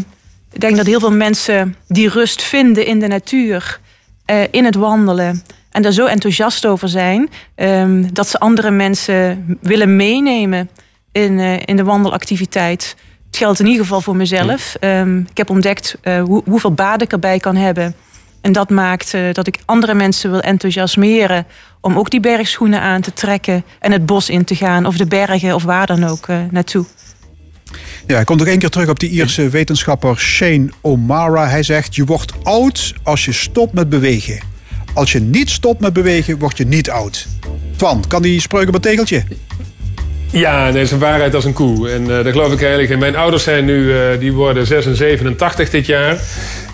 [0.51, 3.79] ik denk dat heel veel mensen die rust vinden in de natuur,
[4.25, 5.43] eh, in het wandelen.
[5.71, 10.69] En daar zo enthousiast over zijn, ehm, dat ze andere mensen willen meenemen
[11.11, 12.95] in, eh, in de wandelactiviteit.
[13.27, 14.75] Het geldt in ieder geval voor mezelf.
[14.79, 17.95] Ehm, ik heb ontdekt eh, hoe, hoeveel baat ik erbij kan hebben.
[18.41, 21.45] En dat maakt dat ik andere mensen wil enthousiasmeren
[21.81, 25.07] om ook die bergschoenen aan te trekken en het bos in te gaan, of de
[25.07, 26.85] bergen of waar dan ook naartoe.
[28.09, 31.47] Ja, ik kom nog één keer terug op die Ierse wetenschapper Shane O'Mara.
[31.47, 34.39] Hij zegt, je wordt oud als je stopt met bewegen.
[34.93, 37.27] Als je niet stopt met bewegen, word je niet oud.
[37.75, 39.23] Twan, kan die spreuk op een tegeltje?
[40.31, 41.89] Ja, nee, is een waarheid als een koe.
[41.89, 42.99] En eh daar geloof ik eigenlijk in.
[42.99, 46.19] Mijn ouders zijn nu, eh, die worden 6 en 87 dit jaar.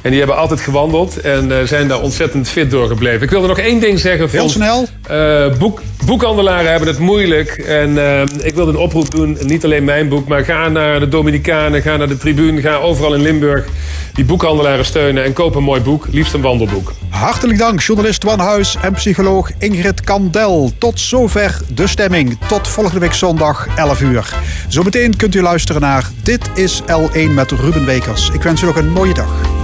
[0.05, 3.21] En die hebben altijd gewandeld en eh, zijn daar ontzettend fit door gebleven.
[3.21, 4.29] Ik wilde nog één ding zeggen.
[4.29, 4.87] Heel snel.
[5.07, 7.49] Eh, boek, boekhandelaren hebben het moeilijk.
[7.49, 9.37] En eh, ik wil een oproep doen.
[9.41, 13.13] Niet alleen mijn boek, maar ga naar de Dominicanen, ga naar de Tribune, ga overal
[13.13, 13.65] in Limburg
[14.13, 16.07] die boekhandelaren steunen en koop een mooi boek.
[16.11, 16.93] Liefst een wandelboek.
[17.09, 20.71] Hartelijk dank, journalist Twan Huis en psycholoog Ingrid Kandel.
[20.77, 22.37] Tot zover de stemming.
[22.47, 24.35] Tot volgende week zondag 11 uur.
[24.67, 28.29] Zometeen kunt u luisteren naar Dit is L1 met Ruben Wekers.
[28.33, 29.54] Ik wens u nog een mooie dag.